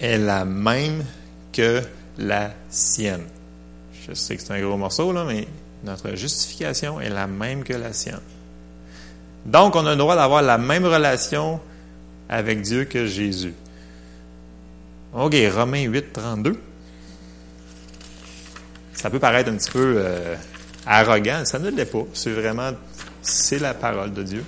est 0.00 0.16
la 0.16 0.44
même 0.44 1.04
que 1.52 1.82
la 2.18 2.52
sienne. 2.70 3.24
Je 4.08 4.14
sais 4.14 4.36
que 4.36 4.42
c'est 4.42 4.52
un 4.52 4.60
gros 4.60 4.76
morceau, 4.76 5.12
là, 5.12 5.24
mais 5.24 5.46
notre 5.84 6.14
justification 6.16 7.00
est 7.00 7.10
la 7.10 7.26
même 7.26 7.62
que 7.62 7.74
la 7.74 7.92
sienne. 7.92 8.20
Donc, 9.44 9.76
on 9.76 9.84
a 9.86 9.90
le 9.90 9.96
droit 9.96 10.16
d'avoir 10.16 10.42
la 10.42 10.56
même 10.56 10.84
relation 10.84 11.60
avec 12.28 12.62
Dieu 12.62 12.84
que 12.84 13.06
Jésus. 13.06 13.54
OK, 15.14 15.36
Romains 15.52 15.84
8, 15.84 16.12
32. 16.12 16.58
Ça 19.02 19.10
peut 19.10 19.18
paraître 19.18 19.50
un 19.50 19.56
petit 19.56 19.72
peu 19.72 19.96
euh, 19.96 20.36
arrogant, 20.86 21.44
ça 21.44 21.58
ne 21.58 21.70
l'est 21.70 21.86
pas. 21.86 22.04
C'est 22.14 22.30
vraiment, 22.30 22.70
c'est 23.20 23.58
la 23.58 23.74
parole 23.74 24.12
de 24.12 24.22
Dieu. 24.22 24.44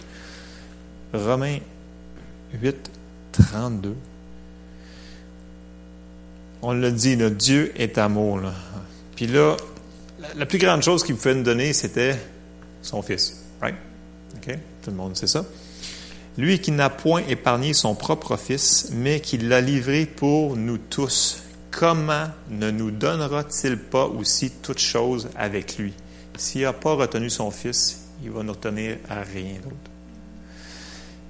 Romains 1.12 1.58
8, 2.62 2.76
32. 3.32 3.96
On 6.62 6.72
le 6.72 6.92
dit, 6.92 7.16
Dieu 7.32 7.72
est 7.74 7.98
amour. 7.98 8.38
Là. 8.38 8.54
Puis 9.16 9.26
là, 9.26 9.56
la 10.36 10.46
plus 10.46 10.58
grande 10.58 10.84
chose 10.84 11.02
qu'il 11.02 11.16
pouvait 11.16 11.34
nous 11.34 11.42
donner, 11.42 11.72
c'était 11.72 12.16
son 12.80 13.02
Fils. 13.02 13.42
Right? 13.60 13.74
OK? 14.36 14.56
Tout 14.84 14.90
le 14.90 14.96
monde 14.96 15.16
sait 15.16 15.26
ça. 15.26 15.44
Lui 16.38 16.60
qui 16.60 16.70
n'a 16.70 16.90
point 16.90 17.24
épargné 17.28 17.74
son 17.74 17.96
propre 17.96 18.36
Fils, 18.36 18.90
mais 18.92 19.18
qui 19.18 19.36
l'a 19.36 19.60
livré 19.60 20.06
pour 20.06 20.54
nous 20.54 20.78
tous, 20.78 21.42
comment 21.78 22.28
ne 22.48 22.70
nous 22.70 22.90
donnera-t-il 22.90 23.76
pas 23.76 24.06
aussi 24.06 24.50
toutes 24.62 24.78
choses 24.78 25.28
avec 25.36 25.76
lui? 25.76 25.92
S'il 26.36 26.62
n'a 26.62 26.72
pas 26.72 26.94
retenu 26.94 27.30
son 27.30 27.50
Fils, 27.50 28.08
il 28.22 28.30
va 28.30 28.42
nous 28.42 28.52
retenir 28.52 28.98
à 29.08 29.22
rien 29.22 29.54
d'autre. 29.62 29.90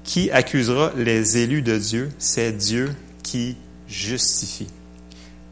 Qui 0.05 0.31
accusera 0.31 0.93
les 0.97 1.39
élus 1.39 1.63
de 1.63 1.79
Dieu? 1.79 2.11
C'est 2.19 2.53
Dieu 2.53 2.95
qui 3.23 3.57
justifie. 3.89 4.69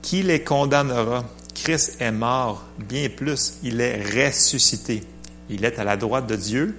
Qui 0.02 0.22
les 0.22 0.42
condamnera? 0.42 1.24
Christ 1.54 1.96
est 2.00 2.12
mort, 2.12 2.64
bien 2.78 3.08
plus, 3.08 3.58
il 3.62 3.80
est 3.80 4.02
ressuscité. 4.02 5.02
Il 5.48 5.64
est 5.64 5.78
à 5.78 5.84
la 5.84 5.96
droite 5.96 6.26
de 6.26 6.36
Dieu 6.36 6.76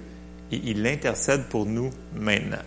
et 0.52 0.60
il 0.64 0.86
intercède 0.86 1.44
pour 1.44 1.66
nous 1.66 1.90
maintenant. 2.14 2.62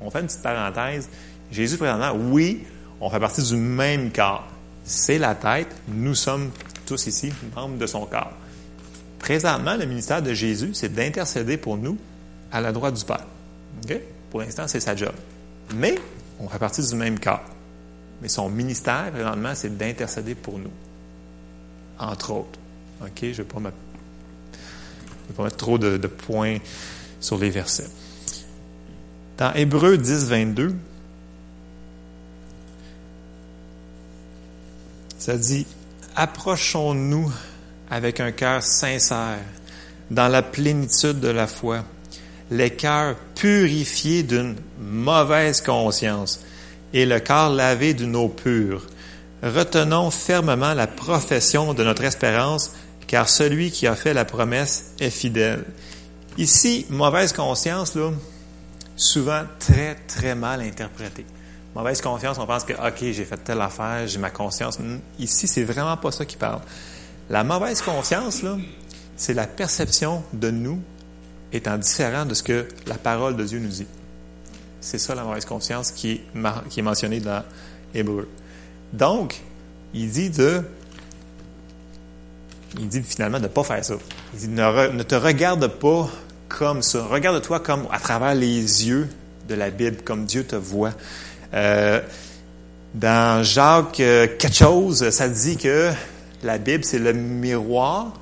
On 0.00 0.10
fait 0.10 0.20
une 0.20 0.26
petite 0.26 0.42
parenthèse. 0.42 1.08
Jésus, 1.50 1.76
présentement, 1.76 2.12
oui, 2.12 2.64
on 3.00 3.08
fait 3.08 3.20
partie 3.20 3.42
du 3.42 3.56
même 3.56 4.12
corps. 4.12 4.48
C'est 4.84 5.18
la 5.18 5.34
tête. 5.34 5.68
Nous 5.88 6.14
sommes 6.14 6.50
tous 6.86 7.06
ici 7.06 7.32
membres 7.54 7.78
de 7.78 7.86
son 7.86 8.06
corps. 8.06 8.32
Présentement, 9.18 9.76
le 9.76 9.86
ministère 9.86 10.22
de 10.22 10.34
Jésus, 10.34 10.70
c'est 10.74 10.92
d'intercéder 10.92 11.56
pour 11.56 11.76
nous 11.76 11.96
à 12.50 12.60
la 12.60 12.72
droite 12.72 12.94
du 12.94 13.04
Père. 13.04 14.00
Pour 14.30 14.40
l'instant, 14.40 14.66
c'est 14.66 14.80
sa 14.80 14.96
job. 14.96 15.12
Mais 15.74 15.94
on 16.40 16.48
fait 16.48 16.58
partie 16.58 16.86
du 16.86 16.94
même 16.96 17.18
corps. 17.18 17.44
Mais 18.20 18.28
son 18.28 18.48
ministère, 18.48 19.10
présentement, 19.12 19.54
c'est 19.54 19.76
d'intercéder 19.76 20.34
pour 20.34 20.58
nous. 20.58 20.70
Entre 21.98 22.32
autres. 22.32 22.58
OK? 23.00 23.10
Je 23.20 23.26
ne 23.26 23.32
vais, 23.32 23.44
pas 23.44 23.60
mettre 25.44 25.56
trop 25.56 25.78
de, 25.78 25.96
de 25.96 26.06
points 26.06 26.58
sur 27.20 27.38
les 27.38 27.50
versets. 27.50 27.88
Dans 29.38 29.52
Hébreu 29.54 29.96
10, 29.98 30.26
22, 30.26 30.74
ça 35.22 35.36
dit 35.36 35.66
Approchons-nous 36.16 37.32
avec 37.88 38.18
un 38.18 38.32
cœur 38.32 38.60
sincère, 38.60 39.38
dans 40.10 40.26
la 40.26 40.42
plénitude 40.42 41.20
de 41.20 41.28
la 41.28 41.46
foi, 41.46 41.84
les 42.50 42.70
cœurs 42.70 43.14
purifiés 43.36 44.24
d'une 44.24 44.56
mauvaise 44.80 45.60
conscience 45.60 46.40
et 46.92 47.06
le 47.06 47.20
corps 47.20 47.50
lavé 47.50 47.94
d'une 47.94 48.16
eau 48.16 48.28
pure. 48.28 48.84
Retenons 49.44 50.10
fermement 50.10 50.74
la 50.74 50.88
profession 50.88 51.72
de 51.72 51.84
notre 51.84 52.02
espérance, 52.02 52.72
car 53.06 53.28
celui 53.28 53.70
qui 53.70 53.86
a 53.86 53.94
fait 53.94 54.14
la 54.14 54.24
promesse 54.24 54.92
est 54.98 55.10
fidèle. 55.10 55.64
Ici, 56.36 56.84
mauvaise 56.90 57.32
conscience, 57.32 57.94
là, 57.94 58.10
souvent 58.96 59.44
très, 59.60 59.94
très 60.08 60.34
mal 60.34 60.62
interprété. 60.62 61.24
Mauvaise 61.74 62.00
conscience, 62.00 62.38
on 62.38 62.46
pense 62.46 62.64
que, 62.64 62.74
OK, 62.74 62.98
j'ai 63.00 63.24
fait 63.24 63.38
telle 63.38 63.60
affaire, 63.60 64.06
j'ai 64.06 64.18
ma 64.18 64.30
conscience. 64.30 64.78
Ici, 65.18 65.46
c'est 65.46 65.64
vraiment 65.64 65.96
pas 65.96 66.10
ça 66.10 66.24
qui 66.24 66.36
parle. 66.36 66.60
La 67.30 67.44
mauvaise 67.44 67.80
conscience, 67.80 68.42
là, 68.42 68.58
c'est 69.16 69.34
la 69.34 69.46
perception 69.46 70.22
de 70.32 70.50
nous 70.50 70.82
étant 71.52 71.78
différent 71.78 72.26
de 72.26 72.34
ce 72.34 72.42
que 72.42 72.68
la 72.86 72.96
parole 72.96 73.36
de 73.36 73.44
Dieu 73.44 73.58
nous 73.58 73.68
dit. 73.68 73.86
C'est 74.80 74.98
ça 74.98 75.14
la 75.14 75.22
mauvaise 75.22 75.44
conscience 75.44 75.92
qui 75.92 76.12
est, 76.12 76.22
qui 76.68 76.80
est 76.80 76.82
mentionnée 76.82 77.20
dans 77.20 77.42
Hébreu. 77.94 78.28
Donc, 78.92 79.40
il 79.94 80.10
dit 80.10 80.30
de 80.30 80.62
il 82.78 82.88
dit 82.88 83.02
finalement 83.02 83.38
de 83.38 83.44
ne 83.44 83.48
pas 83.48 83.64
faire 83.64 83.84
ça. 83.84 83.94
Il 84.34 84.40
dit 84.40 84.48
ne, 84.48 85.02
te 85.02 85.14
regarde 85.14 85.66
pas 85.66 86.08
comme 86.48 86.82
ça. 86.82 87.04
Regarde-toi 87.04 87.60
comme 87.60 87.86
à 87.90 87.98
travers 87.98 88.34
les 88.34 88.86
yeux 88.86 89.08
de 89.48 89.54
la 89.54 89.70
Bible, 89.70 90.02
comme 90.02 90.24
Dieu 90.24 90.44
te 90.44 90.56
voit. 90.56 90.92
Euh, 91.54 92.00
dans 92.94 93.42
Jacques 93.42 94.00
euh, 94.00 94.26
quelque 94.38 94.54
chose, 94.54 95.08
ça 95.10 95.28
dit 95.28 95.56
que 95.56 95.90
la 96.42 96.58
Bible, 96.58 96.84
c'est 96.84 96.98
le 96.98 97.12
miroir. 97.12 98.12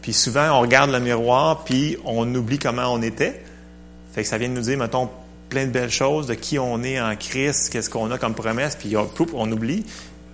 Puis 0.00 0.12
souvent, 0.12 0.58
on 0.58 0.60
regarde 0.60 0.90
le 0.90 1.00
miroir, 1.00 1.64
puis 1.64 1.96
on 2.04 2.32
oublie 2.34 2.58
comment 2.58 2.92
on 2.92 3.02
était. 3.02 3.42
Fait 4.12 4.22
que 4.22 4.28
ça 4.28 4.36
vient 4.36 4.48
de 4.48 4.54
nous 4.54 4.62
dire, 4.62 4.76
mettons, 4.76 5.08
plein 5.48 5.66
de 5.66 5.70
belles 5.70 5.90
choses, 5.90 6.26
de 6.26 6.34
qui 6.34 6.58
on 6.58 6.82
est 6.82 7.00
en 7.00 7.14
Christ, 7.16 7.70
qu'est-ce 7.70 7.88
qu'on 7.88 8.10
a 8.10 8.18
comme 8.18 8.34
promesse, 8.34 8.76
puis 8.76 8.96
on, 8.96 9.08
on 9.34 9.52
oublie. 9.52 9.84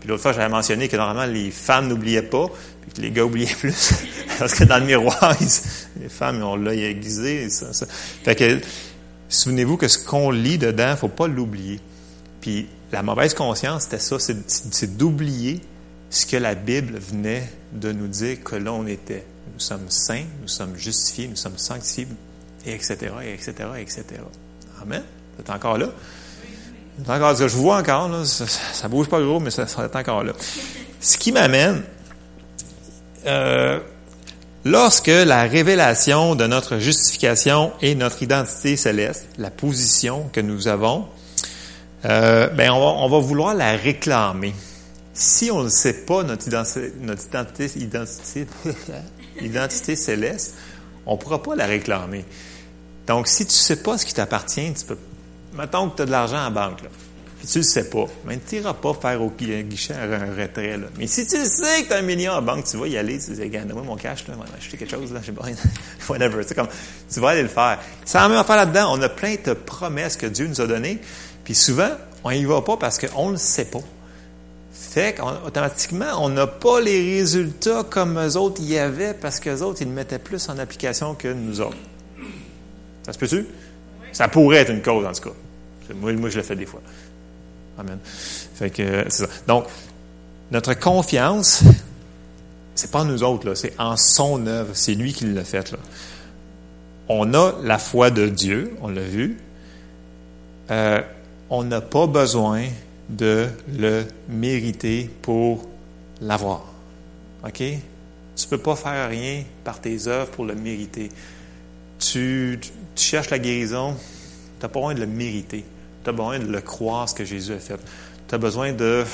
Puis 0.00 0.08
l'autre 0.08 0.22
fois, 0.22 0.32
j'avais 0.32 0.48
mentionné 0.48 0.88
que 0.88 0.96
normalement, 0.96 1.30
les 1.30 1.50
femmes 1.50 1.88
n'oubliaient 1.88 2.22
pas, 2.22 2.46
puis 2.82 2.92
que 2.92 3.00
les 3.00 3.10
gars 3.10 3.24
oubliaient 3.24 3.54
plus. 3.58 3.94
Parce 4.38 4.54
que 4.54 4.64
dans 4.64 4.78
le 4.78 4.86
miroir, 4.86 5.36
les 6.00 6.08
femmes 6.08 6.42
ont 6.42 6.56
l'œil 6.56 6.84
aiguisé. 6.84 7.50
Ça, 7.50 7.72
ça. 7.72 7.86
Fait 7.86 8.36
que, 8.36 8.60
souvenez-vous 9.28 9.76
que 9.76 9.88
ce 9.88 9.98
qu'on 9.98 10.30
lit 10.30 10.58
dedans, 10.58 10.96
faut 10.96 11.08
pas 11.08 11.26
l'oublier. 11.26 11.80
Puis 12.40 12.68
la 12.92 13.02
mauvaise 13.02 13.34
conscience, 13.34 13.84
c'était 13.84 13.98
ça, 13.98 14.16
c'est 14.18 14.96
d'oublier 14.96 15.60
ce 16.10 16.26
que 16.26 16.36
la 16.36 16.54
Bible 16.54 16.98
venait 16.98 17.50
de 17.72 17.92
nous 17.92 18.08
dire 18.08 18.42
que 18.42 18.56
là 18.56 18.72
on 18.72 18.86
était. 18.86 19.24
Nous 19.52 19.60
sommes 19.60 19.88
saints, 19.90 20.24
nous 20.40 20.48
sommes 20.48 20.76
justifiés, 20.76 21.28
nous 21.28 21.36
sommes 21.36 21.58
sanctifiés, 21.58 22.06
et 22.64 22.72
etc., 22.72 22.96
et 23.22 23.32
etc., 23.34 23.52
etc. 23.78 24.04
Amen. 24.82 25.02
Vous 25.34 25.40
êtes 25.40 25.50
encore 25.50 25.78
là? 25.78 25.88
Encore, 27.06 27.36
je 27.36 27.44
vois 27.46 27.76
encore, 27.76 28.08
là, 28.08 28.24
ça, 28.24 28.46
ça, 28.46 28.88
bouge 28.88 29.08
pas 29.08 29.20
gros, 29.20 29.38
mais 29.38 29.50
ça, 29.50 29.66
ça 29.66 29.84
est 29.84 29.96
encore 29.96 30.24
là. 30.24 30.32
Ce 31.00 31.16
qui 31.16 31.30
m'amène, 31.30 31.82
euh, 33.26 33.78
lorsque 34.64 35.06
la 35.06 35.42
révélation 35.42 36.34
de 36.34 36.46
notre 36.46 36.78
justification 36.78 37.72
et 37.82 37.94
notre 37.94 38.22
identité 38.22 38.76
céleste, 38.76 39.28
la 39.38 39.50
position 39.50 40.28
que 40.32 40.40
nous 40.40 40.66
avons, 40.66 41.06
euh, 42.04 42.48
ben 42.48 42.70
on 42.70 42.80
va, 42.80 42.86
on 42.86 43.08
va 43.08 43.18
vouloir 43.18 43.54
la 43.54 43.72
réclamer. 43.72 44.54
Si 45.12 45.50
on 45.50 45.64
ne 45.64 45.68
sait 45.68 46.04
pas 46.04 46.22
notre 46.22 46.46
identité, 46.46 46.92
notre 47.00 47.24
identité, 47.26 48.46
identité, 49.40 49.96
céleste, 49.96 50.54
on 51.06 51.14
ne 51.14 51.18
pourra 51.18 51.42
pas 51.42 51.56
la 51.56 51.66
réclamer. 51.66 52.24
Donc, 53.06 53.26
si 53.26 53.46
tu 53.46 53.54
sais 53.54 53.82
pas 53.82 53.98
ce 53.98 54.06
qui 54.06 54.14
t'appartient, 54.14 54.72
tu 54.74 54.84
peux, 54.84 54.98
mettons 55.54 55.88
que 55.88 55.96
tu 55.96 56.02
as 56.02 56.06
de 56.06 56.10
l'argent 56.10 56.46
en 56.46 56.50
banque, 56.50 56.82
là, 56.82 56.88
puis 57.38 57.46
tu 57.46 57.58
le 57.58 57.64
sais 57.64 57.88
pas, 57.88 58.04
mais 58.24 58.38
tu 58.38 58.56
n'iras 58.56 58.74
pas 58.74 58.92
faire 58.94 59.22
au 59.22 59.30
guichet 59.30 59.94
un 59.94 60.34
retrait, 60.34 60.76
là. 60.76 60.88
Mais 60.98 61.06
si 61.06 61.24
tu 61.24 61.36
sais 61.44 61.82
que 61.84 61.88
tu 61.88 61.92
as 61.94 61.98
un 61.98 62.02
million 62.02 62.32
en 62.32 62.42
banque, 62.42 62.64
tu 62.64 62.76
vas 62.76 62.88
y 62.88 62.98
aller, 62.98 63.18
tu 63.18 63.30
dis, 63.30 63.40
regarde, 63.40 63.72
moi 63.72 63.82
mon 63.82 63.96
cash, 63.96 64.26
là, 64.26 64.34
je 64.36 64.56
acheter 64.56 64.76
quelque 64.76 64.90
chose, 64.90 65.12
là, 65.12 65.20
je 65.20 65.26
sais 65.26 65.32
pas, 65.32 65.46
whatever, 66.08 66.44
comme, 66.54 66.68
tu 67.12 67.20
vas 67.20 67.30
aller 67.30 67.42
le 67.42 67.48
faire. 67.48 67.78
En 68.14 68.28
même 68.28 68.38
affaire 68.38 68.56
là-dedans, 68.56 68.92
on 68.92 69.02
a 69.02 69.08
plein 69.08 69.36
de 69.42 69.52
promesses 69.52 70.16
que 70.16 70.26
Dieu 70.26 70.48
nous 70.48 70.60
a 70.60 70.66
données, 70.66 71.00
puis 71.48 71.54
souvent, 71.54 71.92
on 72.24 72.30
y 72.30 72.44
va 72.44 72.60
pas 72.60 72.76
parce 72.76 72.98
qu'on 72.98 73.30
le 73.30 73.38
sait 73.38 73.64
pas. 73.64 73.80
Fait 74.70 75.14
qu'automatiquement, 75.14 76.22
on 76.22 76.28
n'a 76.28 76.46
pas 76.46 76.78
les 76.78 77.20
résultats 77.20 77.84
comme 77.88 78.18
eux 78.18 78.36
autres 78.36 78.60
y 78.60 78.76
avaient 78.76 79.14
parce 79.14 79.40
qu'eux 79.40 79.62
autres, 79.62 79.80
ils 79.80 79.88
le 79.88 79.94
mettaient 79.94 80.18
plus 80.18 80.46
en 80.50 80.58
application 80.58 81.14
que 81.14 81.32
nous 81.32 81.62
autres. 81.62 81.78
Ça 83.02 83.14
se 83.14 83.18
peut-tu? 83.18 83.46
Ça 84.12 84.28
pourrait 84.28 84.58
être 84.58 84.70
une 84.72 84.82
cause, 84.82 85.06
en 85.06 85.12
tout 85.12 85.30
cas. 85.30 85.94
Moi, 85.94 86.12
moi 86.12 86.28
je 86.28 86.36
le 86.36 86.42
fais 86.42 86.54
des 86.54 86.66
fois. 86.66 86.82
Amen. 87.78 87.98
Fait 88.04 88.68
que, 88.68 89.04
c'est 89.08 89.24
ça. 89.24 89.28
Donc, 89.46 89.68
notre 90.50 90.74
confiance, 90.74 91.62
c'est 92.74 92.90
pas 92.90 93.04
nous 93.04 93.22
autres, 93.22 93.54
c'est 93.54 93.72
en 93.78 93.96
son 93.96 94.46
œuvre. 94.46 94.72
C'est 94.74 94.92
lui 94.92 95.14
qui 95.14 95.24
l'a 95.24 95.44
fait. 95.44 95.74
On 97.08 97.32
a 97.32 97.54
la 97.62 97.78
foi 97.78 98.10
de 98.10 98.28
Dieu, 98.28 98.76
on 98.82 98.88
l'a 98.88 99.00
vu. 99.00 99.38
Euh, 100.70 101.00
on 101.50 101.64
n'a 101.64 101.80
pas 101.80 102.06
besoin 102.06 102.64
de 103.08 103.48
le 103.76 104.04
mériter 104.28 105.10
pour 105.22 105.66
l'avoir. 106.20 106.64
OK? 107.44 107.62
Tu 108.36 108.46
peux 108.48 108.58
pas 108.58 108.76
faire 108.76 109.08
rien 109.08 109.42
par 109.64 109.80
tes 109.80 110.06
œuvres 110.06 110.30
pour 110.30 110.44
le 110.44 110.54
mériter. 110.54 111.10
Tu, 111.98 112.60
cherches 112.94 113.30
la 113.30 113.38
guérison, 113.38 113.94
tu 113.94 114.62
n'as 114.62 114.68
pas 114.68 114.80
besoin 114.80 114.94
de 114.94 115.00
le 115.00 115.06
mériter. 115.06 115.64
Tu 116.04 116.10
as 116.10 116.12
besoin 116.12 116.38
de 116.38 116.46
le 116.46 116.60
croire, 116.60 117.08
ce 117.08 117.14
que 117.14 117.24
Jésus 117.24 117.52
a 117.52 117.58
fait. 117.58 117.80
Tu 118.28 118.34
as 118.34 118.38
besoin 118.38 118.72
de. 118.72 119.04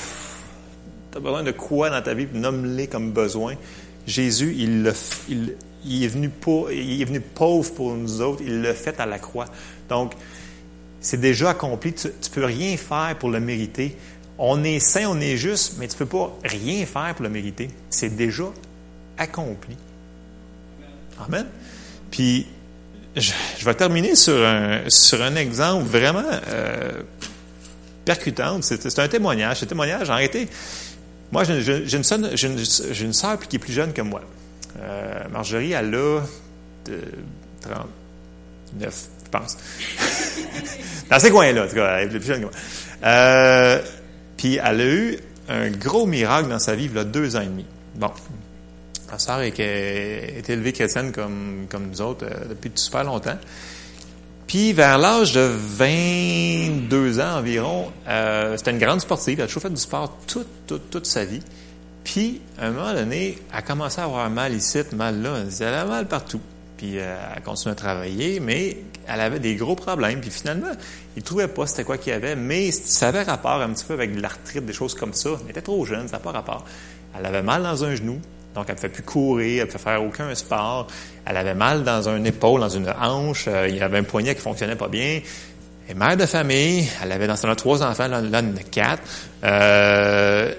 Tu 1.11 1.17
as 1.17 1.21
besoin 1.21 1.43
de 1.43 1.51
quoi 1.51 1.89
dans 1.89 2.01
ta 2.01 2.13
vie? 2.13 2.27
Nomme-les 2.33 2.87
comme 2.87 3.11
besoin? 3.11 3.55
Jésus, 4.05 4.53
il, 4.57 4.85
est 4.85 6.07
venu 6.07 6.29
il 6.71 7.01
est 7.01 7.05
venu 7.05 7.21
pauvre 7.21 7.73
pour 7.73 7.93
nous 7.95 8.21
autres. 8.21 8.43
Il 8.45 8.61
l'a 8.61 8.73
fait 8.73 8.99
à 8.99 9.07
la 9.07 9.17
croix. 9.17 9.47
Donc, 9.89 10.13
c'est 11.05 11.21
déjà 11.21 11.51
accompli. 11.51 11.93
Tu 11.93 12.07
ne 12.07 12.33
peux 12.33 12.45
rien 12.45 12.75
faire 12.77 13.15
pour 13.19 13.29
le 13.29 13.39
mériter. 13.39 13.95
On 14.39 14.63
est 14.63 14.79
saint, 14.79 15.05
on 15.07 15.19
est 15.19 15.37
juste, 15.37 15.75
mais 15.77 15.87
tu 15.87 15.93
ne 15.93 15.99
peux 15.99 16.07
pas 16.07 16.35
rien 16.43 16.83
faire 16.87 17.13
pour 17.13 17.23
le 17.23 17.29
mériter. 17.29 17.69
C'est 17.91 18.15
déjà 18.15 18.45
accompli. 19.15 19.77
Amen. 21.23 21.45
Puis, 22.09 22.47
je, 23.15 23.31
vais 23.63 23.75
terminer 23.75 24.15
sur 24.15 24.35
un, 24.43 24.81
sur 24.87 25.21
un 25.21 25.35
exemple 25.35 25.85
vraiment 25.85 26.23
euh, 26.47 27.03
percutant. 28.03 28.59
C'est 28.63 28.97
un 28.97 29.07
témoignage. 29.07 29.59
Ce 29.59 29.65
témoignage, 29.65 30.09
en 30.09 30.15
réalité, 30.15 30.49
moi, 31.31 31.43
j'ai 31.43 31.95
une, 31.95 32.59
une, 32.99 33.13
soeur 33.13 33.39
qui 33.39 33.57
est 33.57 33.59
plus 33.59 33.73
jeune 33.73 33.93
que 33.93 34.01
moi. 34.01 34.21
Euh, 34.81 35.19
Marjorie, 35.31 35.73
elle 35.73 35.93
a 35.93 36.21
de 36.85 37.01
39, 37.61 39.09
je 39.14 39.14
Dans 41.09 41.19
ces 41.19 41.31
coins-là, 41.31 41.65
en 41.65 41.67
tout 41.67 41.75
cas, 41.75 41.97
elle 41.97 42.15
est 42.15 42.19
plus 42.19 42.27
jeune 42.27 42.41
que 42.41 42.45
moi. 42.45 42.53
Euh, 43.03 43.81
puis 44.37 44.59
elle 44.63 44.81
a 44.81 44.85
eu 44.85 45.17
un 45.49 45.69
gros 45.69 46.05
miracle 46.05 46.49
dans 46.49 46.59
sa 46.59 46.75
vie, 46.75 46.85
il 46.85 46.95
y 46.95 46.99
a 46.99 47.03
deux 47.03 47.35
ans 47.35 47.41
et 47.41 47.45
demi. 47.45 47.65
Bon, 47.95 48.11
Ma 49.11 49.19
sœur 49.19 49.41
est, 49.41 49.59
est, 49.59 50.49
élevée 50.49 50.73
chrétienne 50.73 51.11
comme, 51.11 51.67
comme 51.69 51.87
nous 51.87 52.01
autres 52.01 52.25
euh, 52.25 52.49
depuis 52.49 52.71
super 52.75 53.03
longtemps. 53.03 53.37
Puis 54.47 54.73
vers 54.73 54.97
l'âge 54.97 55.31
de 55.31 55.39
22 55.39 57.19
ans 57.19 57.37
environ, 57.37 57.91
euh, 58.07 58.57
c'était 58.57 58.71
une 58.71 58.79
grande 58.79 59.01
sportive. 59.01 59.39
Elle 59.39 59.45
a 59.45 59.47
toujours 59.47 59.61
fait 59.61 59.69
du 59.69 59.77
sport 59.77 60.17
toute, 60.27 60.67
toute, 60.67 60.89
toute 60.89 61.05
sa 61.05 61.23
vie. 61.23 61.41
Puis, 62.03 62.41
à 62.59 62.67
un 62.67 62.71
moment 62.71 62.93
donné, 62.93 63.39
elle 63.51 63.57
a 63.57 63.61
commencé 63.61 63.99
à 63.99 64.03
avoir 64.03 64.29
mal 64.29 64.53
ici, 64.53 64.79
mal 64.93 65.21
là. 65.21 65.37
Elle 65.59 65.65
avait 65.65 65.89
mal 65.89 66.07
partout. 66.07 66.41
Puis, 66.77 66.99
euh, 66.99 67.15
elle 67.35 67.41
continué 67.43 67.71
à 67.71 67.75
travailler, 67.75 68.39
mais 68.39 68.77
elle 69.07 69.21
avait 69.21 69.39
des 69.39 69.55
gros 69.55 69.75
problèmes. 69.75 70.21
Puis 70.21 70.31
finalement, 70.31 70.71
il 71.15 71.19
ne 71.19 71.25
trouvait 71.25 71.47
pas 71.47 71.67
c'était 71.67 71.83
quoi 71.83 71.97
qu'il 71.97 72.13
y 72.13 72.15
avait, 72.15 72.35
mais 72.35 72.71
ça 72.71 73.09
avait 73.09 73.23
rapport 73.23 73.61
un 73.61 73.69
petit 73.69 73.85
peu 73.85 73.93
avec 73.93 74.19
l'arthrite, 74.19 74.65
des 74.65 74.73
choses 74.73 74.93
comme 74.93 75.13
ça. 75.13 75.31
Elle 75.43 75.51
était 75.51 75.61
trop 75.61 75.85
jeune, 75.85 76.07
ça 76.07 76.17
n'a 76.17 76.19
pas 76.19 76.31
rapport. 76.31 76.65
Elle 77.17 77.25
avait 77.25 77.43
mal 77.43 77.63
dans 77.63 77.83
un 77.85 77.95
genou, 77.95 78.19
donc, 78.55 78.65
elle 78.69 78.75
ne 78.75 78.77
pouvait 78.77 78.89
plus 78.89 79.03
courir, 79.03 79.61
elle 79.61 79.67
ne 79.67 79.71
pouvait 79.71 79.83
faire 79.83 80.03
aucun 80.03 80.33
sport. 80.33 80.87
Elle 81.25 81.37
avait 81.37 81.53
mal 81.53 81.83
dans 81.83 82.07
un 82.07 82.23
épaule, 82.23 82.61
dans 82.61 82.69
une 82.69 82.89
hanche. 82.89 83.45
Euh, 83.47 83.67
il 83.67 83.75
y 83.75 83.81
avait 83.81 83.97
un 83.97 84.03
poignet 84.03 84.33
qui 84.33 84.41
fonctionnait 84.41 84.77
pas 84.77 84.87
bien. 84.87 85.19
Elle 85.87 85.91
est 85.91 85.99
mère 85.99 86.15
de 86.15 86.25
famille. 86.25 86.87
Elle 87.03 87.11
avait 87.11 87.27
dans 87.27 87.35
son 87.35 87.53
trois 87.55 87.83
enfants, 87.83 88.07
là, 88.07 88.21
là 88.21 88.41
quatre. 88.71 89.03
Euh, 89.43 90.53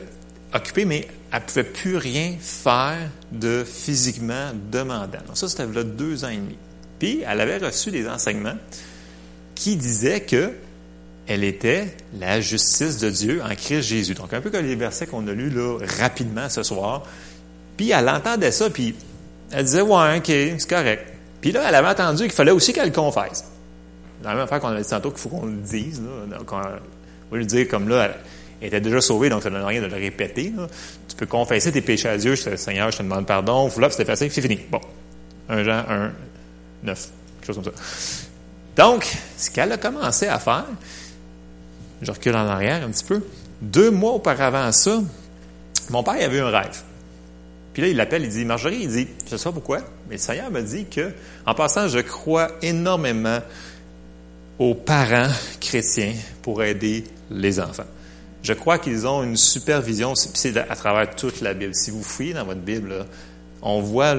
occupée, 0.54 0.84
mais 0.84 1.08
elle 1.36 1.42
ne 1.42 1.46
pouvait 1.46 1.64
plus 1.64 1.96
rien 1.98 2.34
faire 2.40 2.96
de 3.30 3.62
physiquement 3.62 4.52
demandant. 4.72 5.18
Donc, 5.26 5.36
ça, 5.36 5.48
c'était 5.48 5.66
là 5.66 5.84
deux 5.84 6.24
ans 6.24 6.30
et 6.30 6.36
demi. 6.36 6.56
Puis, 6.98 7.22
elle 7.28 7.40
avait 7.42 7.58
reçu 7.58 7.90
des 7.90 8.08
enseignements 8.08 8.56
qui 9.54 9.76
disaient 9.76 10.22
que 10.22 10.52
elle 11.26 11.44
était 11.44 11.94
la 12.18 12.40
justice 12.40 12.98
de 12.98 13.10
Dieu 13.10 13.42
en 13.42 13.54
Christ 13.54 13.82
Jésus. 13.82 14.14
Donc, 14.14 14.32
un 14.32 14.40
peu 14.40 14.50
comme 14.50 14.64
les 14.64 14.76
versets 14.76 15.06
qu'on 15.06 15.26
a 15.28 15.32
lus 15.32 15.50
là, 15.50 15.78
rapidement 15.98 16.48
ce 16.48 16.62
soir. 16.62 17.02
Puis 17.76 17.90
elle 17.90 18.08
entendait 18.08 18.52
ça, 18.52 18.70
puis 18.70 18.94
elle 19.50 19.64
disait 19.64 19.82
Ouais, 19.82 20.16
OK, 20.16 20.26
c'est 20.26 20.70
correct. 20.70 21.12
Puis 21.42 21.52
là, 21.52 21.64
elle 21.68 21.74
avait 21.74 21.88
entendu 21.88 22.22
qu'il 22.22 22.32
fallait 22.32 22.52
aussi 22.52 22.72
qu'elle 22.72 22.88
le 22.88 22.94
confesse. 22.94 23.44
Dans 24.22 24.30
la 24.30 24.36
même 24.36 24.44
affaire 24.44 24.60
qu'on 24.60 24.68
a 24.68 24.80
dit 24.80 24.88
tantôt 24.88 25.10
qu'il 25.10 25.20
faut 25.20 25.28
qu'on 25.28 25.46
le 25.46 25.56
dise. 25.56 26.00
Là, 26.00 26.38
on 26.50 26.54
va 26.54 26.80
lui 27.36 27.44
dire 27.44 27.68
comme 27.68 27.88
là, 27.88 28.14
elle 28.60 28.68
était 28.68 28.80
déjà 28.80 29.00
sauvée, 29.00 29.28
donc 29.28 29.42
ça 29.42 29.50
ne 29.50 29.56
donne 29.56 29.66
rien 29.66 29.82
de 29.82 29.86
le 29.86 29.94
répéter. 29.96 30.52
Tu 31.16 31.20
peux 31.20 31.26
confesser 31.26 31.72
tes 31.72 31.80
péchés 31.80 32.10
à 32.10 32.18
Dieu, 32.18 32.34
je 32.34 32.42
te, 32.42 32.56
Seigneur, 32.56 32.90
je 32.90 32.98
te 32.98 33.02
demande 33.02 33.26
pardon. 33.26 33.70
Là, 33.78 33.88
c'était 33.88 34.04
facile, 34.04 34.30
c'est 34.30 34.42
fini. 34.42 34.60
Bon. 34.70 34.80
Un 35.48 35.64
Jean 35.64 35.82
1, 35.88 36.12
9, 36.82 37.08
quelque 37.40 37.46
chose 37.46 37.56
comme 37.56 37.64
ça. 37.64 37.80
Donc, 38.76 39.16
ce 39.38 39.50
qu'elle 39.50 39.72
a 39.72 39.78
commencé 39.78 40.26
à 40.26 40.38
faire, 40.38 40.66
je 42.02 42.12
recule 42.12 42.34
en 42.34 42.46
arrière 42.46 42.84
un 42.84 42.90
petit 42.90 43.04
peu, 43.04 43.22
deux 43.62 43.90
mois 43.90 44.12
auparavant 44.12 44.70
ça, 44.72 45.00
mon 45.88 46.02
père 46.02 46.22
avait 46.22 46.40
un 46.40 46.50
rêve. 46.50 46.82
Puis 47.72 47.82
là, 47.82 47.88
il 47.88 47.96
l'appelle, 47.96 48.24
il 48.24 48.30
dit, 48.30 48.44
Marjorie, 48.44 48.80
il 48.82 48.88
dit, 48.88 49.08
je 49.30 49.36
sais 49.36 49.44
pas 49.44 49.52
pourquoi, 49.52 49.78
mais 50.08 50.16
le 50.16 50.20
Seigneur 50.20 50.50
me 50.50 50.60
dit 50.60 50.84
que, 50.84 51.12
en 51.46 51.54
passant, 51.54 51.88
je 51.88 52.00
crois 52.00 52.50
énormément 52.60 53.38
aux 54.58 54.74
parents 54.74 55.32
chrétiens 55.60 56.14
pour 56.42 56.62
aider 56.62 57.04
les 57.30 57.60
enfants. 57.60 57.86
Je 58.46 58.52
crois 58.52 58.78
qu'ils 58.78 59.08
ont 59.08 59.24
une 59.24 59.36
supervision, 59.36 60.14
c'est 60.14 60.56
à 60.56 60.76
travers 60.76 61.16
toute 61.16 61.40
la 61.40 61.52
Bible. 61.52 61.74
Si 61.74 61.90
vous 61.90 62.04
fouillez 62.04 62.32
dans 62.32 62.44
votre 62.44 62.60
Bible, 62.60 63.04
on 63.60 63.80
voit 63.80 64.14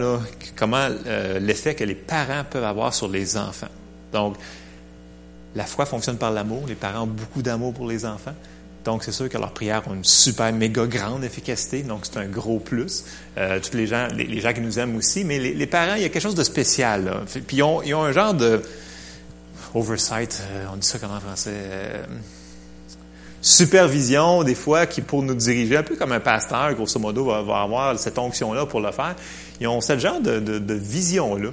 comment 0.57 0.89
euh, 1.05 1.39
l'effet 1.39 1.75
que 1.75 1.85
les 1.85 1.95
parents 1.95 2.43
peuvent 2.43 2.65
avoir 2.65 2.93
sur 2.93 3.07
les 3.07 3.37
enfants. 3.37 3.69
Donc, 4.11 4.35
la 5.55 5.63
foi 5.63 5.85
fonctionne 5.85 6.17
par 6.17 6.31
l'amour. 6.31 6.65
Les 6.67 6.75
parents 6.75 7.03
ont 7.03 7.07
beaucoup 7.07 7.41
d'amour 7.41 7.73
pour 7.73 7.87
les 7.87 8.05
enfants. 8.05 8.33
Donc, 8.83 9.05
c'est 9.05 9.13
sûr 9.13 9.29
que 9.29 9.37
leurs 9.37 9.53
prières 9.53 9.87
ont 9.87 9.93
une 9.93 10.03
super 10.03 10.51
méga 10.51 10.85
grande 10.87 11.23
efficacité, 11.23 11.83
donc 11.83 12.01
c'est 12.05 12.17
un 12.17 12.27
gros 12.27 12.59
plus. 12.59 13.05
Euh, 13.37 13.61
tous 13.61 13.77
les 13.77 13.87
gens, 13.87 14.09
les, 14.13 14.41
gens 14.41 14.51
qui 14.51 14.59
nous 14.59 14.77
aiment 14.77 14.97
aussi, 14.97 15.23
mais 15.23 15.39
les, 15.39 15.67
parents, 15.67 15.95
il 15.95 16.01
y 16.01 16.05
a 16.05 16.09
quelque 16.09 16.21
chose 16.21 16.35
de 16.35 16.43
spécial. 16.43 17.05
Là. 17.05 17.21
Puis 17.47 17.57
ils 17.57 17.63
ont, 17.63 18.03
un 18.03 18.11
genre 18.11 18.33
de 18.33 18.61
oversight, 19.73 20.43
euh, 20.51 20.65
on 20.73 20.75
dit 20.75 20.85
ça 20.85 20.99
comment 20.99 21.15
en 21.15 21.21
français, 21.21 21.53
supervision 23.47 24.43
des 24.43 24.55
fois 24.55 24.85
qui 24.85 25.01
pour 25.01 25.23
nous 25.23 25.33
diriger, 25.33 25.77
un 25.77 25.83
peu 25.83 25.95
comme 25.95 26.11
un 26.11 26.19
pasteur, 26.19 26.73
grosso 26.73 26.99
modo, 26.99 27.25
va, 27.25 27.61
avoir 27.61 27.97
cette 27.97 28.17
onction-là 28.19 28.65
pour 28.65 28.81
le 28.81 28.91
faire. 28.91 29.15
Ils 29.59 29.67
ont 29.67 29.81
ce 29.81 29.97
genre 29.97 30.19
de, 30.19 30.73
vision-là. 30.73 31.49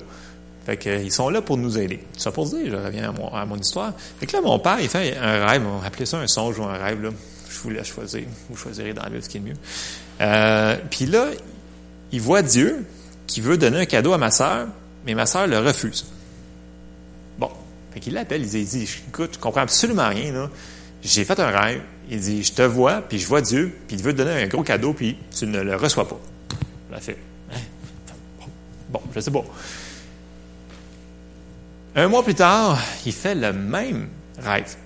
Fait 0.66 0.76
qu'ils 0.76 1.12
sont 1.12 1.28
là 1.28 1.42
pour 1.42 1.56
nous 1.56 1.78
aider. 1.78 2.00
Ça 2.16 2.32
pour 2.32 2.46
dire, 2.46 2.66
je 2.70 2.76
reviens 2.76 3.12
à 3.32 3.44
mon, 3.44 3.56
histoire. 3.56 3.92
Fait 4.18 4.26
que 4.26 4.32
là, 4.32 4.42
mon 4.42 4.58
père, 4.58 4.78
il 4.80 4.88
fait 4.88 5.16
un 5.16 5.46
rêve, 5.46 5.62
on 5.66 5.78
va 5.78 5.86
appeler 5.86 6.06
ça 6.06 6.18
un 6.18 6.26
songe 6.26 6.58
ou 6.58 6.64
un 6.64 6.72
rêve, 6.72 7.02
là. 7.02 7.10
Je 7.50 7.58
vous 7.60 7.70
laisse 7.70 7.86
choisir. 7.86 8.24
Vous 8.50 8.56
choisirez 8.56 8.92
dans 8.92 9.02
la 9.02 9.10
Bible 9.10 9.22
ce 9.22 9.28
qui 9.28 9.36
est 9.36 9.40
mieux. 9.40 9.54
Euh, 10.20 10.76
puis 10.90 11.06
là, 11.06 11.26
il 12.12 12.20
voit 12.20 12.42
Dieu 12.42 12.84
qui 13.26 13.40
veut 13.40 13.58
donner 13.58 13.80
un 13.80 13.86
cadeau 13.86 14.12
à 14.12 14.18
ma 14.18 14.30
sœur, 14.30 14.66
mais 15.06 15.14
ma 15.14 15.26
sœur 15.26 15.46
le 15.46 15.58
refuse. 15.58 16.06
Bon. 17.38 17.50
Fait 17.92 18.00
qu'il 18.00 18.14
l'appelle, 18.14 18.42
il 18.42 18.48
dit, 18.48 18.88
écoute, 19.08 19.30
je 19.34 19.38
comprends 19.38 19.60
absolument 19.60 20.08
rien, 20.08 20.32
là. 20.32 20.50
J'ai 21.04 21.24
fait 21.24 21.38
un 21.38 21.50
rêve. 21.50 21.82
Il 22.10 22.20
dit, 22.20 22.42
je 22.42 22.52
te 22.52 22.62
vois, 22.62 23.02
puis 23.02 23.18
je 23.18 23.26
vois 23.26 23.40
Dieu, 23.40 23.74
puis 23.86 23.96
il 23.96 24.02
veut 24.02 24.12
te 24.12 24.18
donner 24.18 24.42
un 24.42 24.46
gros 24.46 24.62
cadeau, 24.62 24.92
puis 24.92 25.16
tu 25.36 25.46
ne 25.46 25.60
le 25.60 25.76
reçois 25.76 26.06
pas. 26.06 26.20
A 26.92 27.00
fait, 27.00 27.16
hein? 27.50 27.58
Bon, 28.88 29.00
je 29.14 29.20
sais 29.20 29.30
pas. 29.30 29.44
Un 31.96 32.08
mois 32.08 32.22
plus 32.22 32.34
tard, 32.34 32.78
il 33.06 33.12
fait 33.12 33.34
le 33.34 33.52
même 33.52 34.08
rêve. 34.38 34.76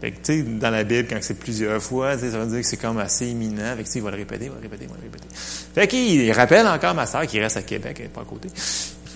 Fait 0.00 0.12
que, 0.12 0.42
dans 0.58 0.70
la 0.70 0.84
Bible, 0.84 1.08
quand 1.10 1.18
c'est 1.20 1.38
plusieurs 1.38 1.82
fois, 1.82 2.16
ça 2.16 2.26
veut 2.28 2.46
dire 2.46 2.60
que 2.60 2.66
c'est 2.66 2.76
comme 2.76 2.98
assez 2.98 3.26
imminent. 3.26 3.76
Fait 3.76 3.82
que, 3.82 3.88
il 3.96 4.02
va 4.02 4.10
le 4.10 4.16
répéter, 4.16 4.44
il 4.44 4.50
va 4.50 4.56
le 4.56 4.62
répéter, 4.62 4.84
il 4.84 4.90
va 4.90 4.96
le 4.96 5.02
répéter. 5.02 5.26
Fait 5.34 5.88
qu'il 5.88 6.32
rappelle 6.32 6.66
encore 6.66 6.94
ma 6.94 7.06
soeur 7.06 7.26
qui 7.26 7.40
reste 7.40 7.56
à 7.56 7.62
Québec, 7.62 7.96
elle 7.98 8.04
n'est 8.04 8.10
pas 8.10 8.20
à 8.20 8.24
côté. 8.24 8.48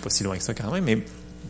Pas 0.02 0.10
si 0.10 0.24
loin 0.24 0.36
que 0.36 0.42
ça 0.42 0.54
quand 0.54 0.72
même, 0.72 0.84
mais 0.84 0.98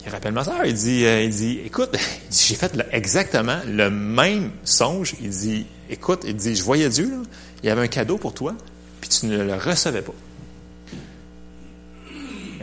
il 0.05 0.11
rappelle 0.11 0.33
ma 0.33 0.45
soeur, 0.45 0.65
il 0.65 0.75
dit, 0.75 1.05
euh, 1.05 1.23
il 1.23 1.31
dit, 1.31 1.61
écoute, 1.65 1.97
j'ai 2.31 2.55
fait 2.55 2.73
exactement 2.91 3.59
le 3.67 3.91
même 3.91 4.51
songe. 4.65 5.15
Il 5.21 5.31
dit, 5.31 5.67
écoute, 5.91 6.23
il 6.27 6.35
dit, 6.35 6.57
je 6.57 6.63
voyais 6.63 6.89
Dieu, 6.89 7.09
là, 7.09 7.23
il 7.63 7.69
y 7.69 7.71
avait 7.71 7.83
un 7.83 7.89
cadeau 7.89 8.19
pour 8.19 8.35
toi, 8.35 8.55
puis 9.01 9.09
tu 9.09 9.27
ne 9.27 9.43
le 9.43 9.55
recevais 9.55 10.03
pas. 10.03 10.15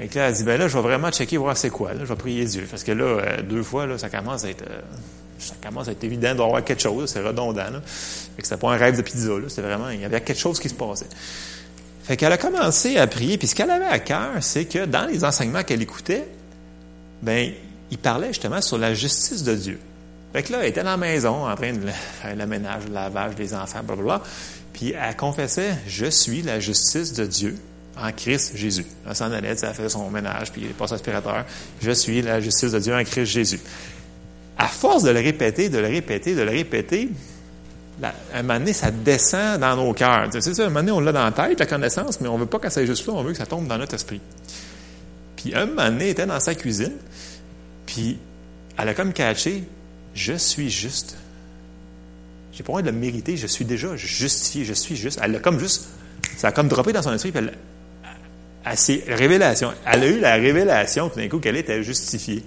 Et 0.02 0.08
là, 0.16 0.30
elle 0.30 0.34
dit, 0.34 0.44
ben 0.44 0.58
là, 0.58 0.68
je 0.68 0.76
vais 0.76 0.82
vraiment 0.82 1.12
checker, 1.12 1.38
voir 1.38 1.58
c'est 1.58 1.70
quoi, 1.70 1.94
là, 1.94 2.00
je 2.02 2.06
vais 2.06 2.16
prier 2.16 2.46
Dieu. 2.46 2.66
Parce 2.70 2.84
que 2.84 2.92
là, 2.92 3.04
euh, 3.04 3.42
deux 3.42 3.64
fois, 3.64 3.86
là, 3.86 3.98
ça 3.98 4.10
commence 4.10 4.46
à 4.46 4.50
être, 4.50 4.64
euh, 4.64 4.82
ça 5.38 5.56
commence 5.62 5.88
à 5.88 5.92
être 5.92 6.04
évident 6.04 6.36
d'avoir 6.36 6.64
quelque 6.64 6.82
chose, 6.82 7.10
c'est 7.10 7.22
redondant, 7.22 7.70
là. 7.70 7.82
Fait 7.82 8.42
que 8.42 8.48
c'était 8.48 8.60
pas 8.60 8.72
un 8.72 8.78
rêve 8.78 8.96
de 8.96 9.02
pizza, 9.02 9.30
là, 9.30 9.48
c'était 9.48 9.62
vraiment, 9.62 9.90
il 9.90 10.00
y 10.00 10.06
avait 10.06 10.22
quelque 10.22 10.40
chose 10.40 10.60
qui 10.60 10.70
se 10.70 10.74
passait. 10.74 11.08
Fait 12.04 12.18
qu'elle 12.18 12.32
a 12.32 12.38
commencé 12.38 12.98
à 12.98 13.08
prier, 13.08 13.38
puis 13.38 13.48
ce 13.48 13.56
qu'elle 13.56 13.70
avait 13.70 13.86
à 13.86 14.00
cœur, 14.00 14.32
c'est 14.42 14.66
que 14.66 14.86
dans 14.86 15.06
les 15.06 15.24
enseignements 15.24 15.64
qu'elle 15.64 15.82
écoutait, 15.82 16.28
ben, 17.22 17.52
il 17.92 17.98
parlait 17.98 18.30
justement 18.30 18.62
sur 18.62 18.78
la 18.78 18.94
justice 18.94 19.44
de 19.44 19.56
Dieu. 19.56 19.80
Fait 20.34 20.44
que 20.44 20.52
là, 20.52 20.60
elle 20.62 20.70
était 20.70 20.84
dans 20.84 20.92
la 20.92 20.98
maison, 20.98 21.48
en 21.48 21.56
train 21.56 21.74
de 21.74 21.88
faire 21.88 22.36
le 22.36 22.46
ménage, 22.46 22.84
le 22.88 22.94
lavage 22.94 23.36
des 23.36 23.54
enfants, 23.54 23.82
blablabla. 23.84 24.22
Puis 24.74 24.94
elle 24.94 25.16
confessait, 25.16 25.76
je 25.88 26.06
suis 26.06 26.42
la 26.42 26.60
justice 26.60 27.14
de 27.14 27.26
Dieu 27.26 27.58
en 27.98 28.12
Christ 28.12 28.56
Jésus. 28.56 28.86
Elle 29.08 29.16
s'en 29.16 29.32
allait, 29.32 29.56
elle 29.62 29.74
fait 29.74 29.90
son 29.90 30.10
ménage, 30.10 30.52
puis 30.52 30.62
il 30.62 30.74
passe 30.74 30.92
aspirateur. 30.92 31.46
Je 31.82 31.92
suis 31.92 32.22
la 32.22 32.40
justice 32.40 32.72
de 32.72 32.80
Dieu 32.80 32.96
en 32.96 33.04
Christ 33.04 33.26
Jésus. 33.26 33.60
À 34.58 34.68
force 34.68 35.04
de 35.04 35.10
le 35.10 35.20
répéter, 35.20 35.70
de 35.70 35.80
le 35.80 35.88
répéter, 35.88 36.36
de 36.36 36.42
le 36.42 36.52
répéter, 36.52 37.10
à 38.04 38.14
un 38.36 38.44
moment 38.44 38.60
donné, 38.60 38.74
ça 38.74 38.92
descend 38.92 39.60
dans 39.60 39.76
nos 39.76 39.94
cœurs. 39.94 40.28
C'est 40.32 40.54
ça, 40.54 40.64
un 40.64 40.70
moment 40.70 40.80
donné, 40.80 40.92
on 40.92 41.00
l'a 41.00 41.12
dans 41.12 41.24
la 41.24 41.32
tête, 41.32 41.60
la 41.60 41.66
connaissance, 41.66 42.22
mais 42.22 42.28
on 42.28 42.38
veut 42.38 42.46
pas 42.46 42.60
que 42.60 42.70
ça 42.70 42.86
juste 42.86 43.06
là, 43.08 43.14
on 43.14 43.24
veut 43.24 43.32
que 43.32 43.38
ça 43.38 43.46
tombe 43.46 43.68
dans 43.68 43.78
notre 43.78 43.96
esprit. 43.96 44.22
Puis 45.42 45.56
un 45.56 45.68
moment 45.68 45.90
donné, 45.90 46.10
était 46.10 46.26
dans 46.26 46.40
sa 46.42 46.54
cuisine, 46.54 46.92
puis 47.86 48.20
elle 48.78 48.90
a 48.90 48.94
comme 48.94 49.14
catché, 49.14 49.64
je 50.14 50.34
suis 50.34 50.70
juste. 50.70 51.16
J'ai 52.52 52.62
pas 52.62 52.74
envie 52.74 52.84
de 52.84 52.90
le 52.90 52.98
mériter, 52.98 53.38
je 53.38 53.48
suis 53.48 53.64
déjà 53.64 53.96
justifié, 53.96 54.66
je 54.66 54.74
suis 54.74 54.98
juste. 54.98 55.18
Elle 55.24 55.38
a 55.38 55.40
comme 55.40 55.58
juste, 55.58 55.88
ça 56.36 56.50
a 56.50 56.52
comme 56.52 56.68
droppé 56.68 56.92
dans 56.92 57.02
son 57.02 57.14
esprit, 57.14 57.32
puis 57.32 57.40
elle, 57.40 57.54
à 58.66 58.76
ses 58.76 59.06
révélations. 59.08 59.72
Elle 59.86 60.04
a 60.04 60.08
eu 60.08 60.20
la 60.20 60.34
révélation 60.34 61.08
tout 61.08 61.18
d'un 61.18 61.30
coup 61.30 61.40
qu'elle 61.40 61.56
était 61.56 61.84
justifiée. 61.84 62.44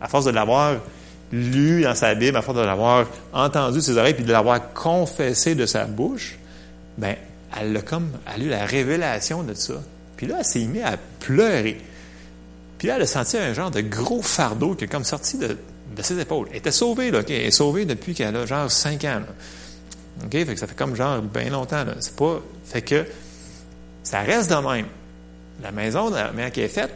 À 0.00 0.06
force 0.06 0.24
de 0.24 0.30
l'avoir 0.30 0.76
lu 1.32 1.82
dans 1.82 1.96
sa 1.96 2.14
Bible, 2.14 2.36
à 2.36 2.42
force 2.42 2.58
de 2.58 2.64
l'avoir 2.64 3.08
entendu 3.32 3.78
de 3.78 3.82
ses 3.82 3.96
oreilles, 3.96 4.14
puis 4.14 4.24
de 4.24 4.30
l'avoir 4.30 4.72
confessé 4.72 5.56
de 5.56 5.66
sa 5.66 5.84
bouche, 5.84 6.38
ben, 6.96 7.16
elle 7.60 7.76
a 7.76 7.82
comme, 7.82 8.12
elle 8.32 8.42
a 8.42 8.44
eu 8.44 8.48
la 8.50 8.66
révélation 8.66 9.42
de 9.42 9.54
ça. 9.54 9.82
Puis 10.16 10.28
là, 10.28 10.36
elle 10.38 10.44
s'est 10.44 10.60
mise 10.60 10.84
à 10.84 10.96
pleurer. 11.18 11.80
Puis 12.80 12.88
là, 12.88 12.96
elle 12.96 13.02
a 13.02 13.06
senti 13.06 13.36
un 13.36 13.52
genre 13.52 13.70
de 13.70 13.82
gros 13.82 14.22
fardeau 14.22 14.74
qui 14.74 14.84
est 14.84 14.88
comme 14.88 15.04
sorti 15.04 15.36
de, 15.36 15.58
ses 16.00 16.18
épaules. 16.18 16.48
Elle 16.50 16.56
était 16.56 16.72
sauvée, 16.72 17.10
là, 17.10 17.20
Elle 17.28 17.34
est 17.34 17.50
sauvée 17.50 17.84
depuis 17.84 18.14
qu'elle 18.14 18.34
a 18.34 18.46
genre 18.46 18.70
cinq 18.70 19.04
ans, 19.04 19.20
OK? 20.24 20.30
Fait 20.30 20.46
que 20.46 20.56
ça 20.56 20.66
fait 20.66 20.74
comme 20.74 20.96
genre 20.96 21.20
bien 21.20 21.50
longtemps. 21.50 21.84
C'est 22.00 22.16
pas, 22.16 22.40
fait 22.64 22.80
que 22.80 23.04
ça 24.02 24.20
reste 24.20 24.48
de 24.48 24.54
même. 24.54 24.86
La 25.62 25.72
maison, 25.72 26.08
la 26.08 26.32
manière 26.32 26.50
qui 26.50 26.62
est 26.62 26.68
faite, 26.68 26.90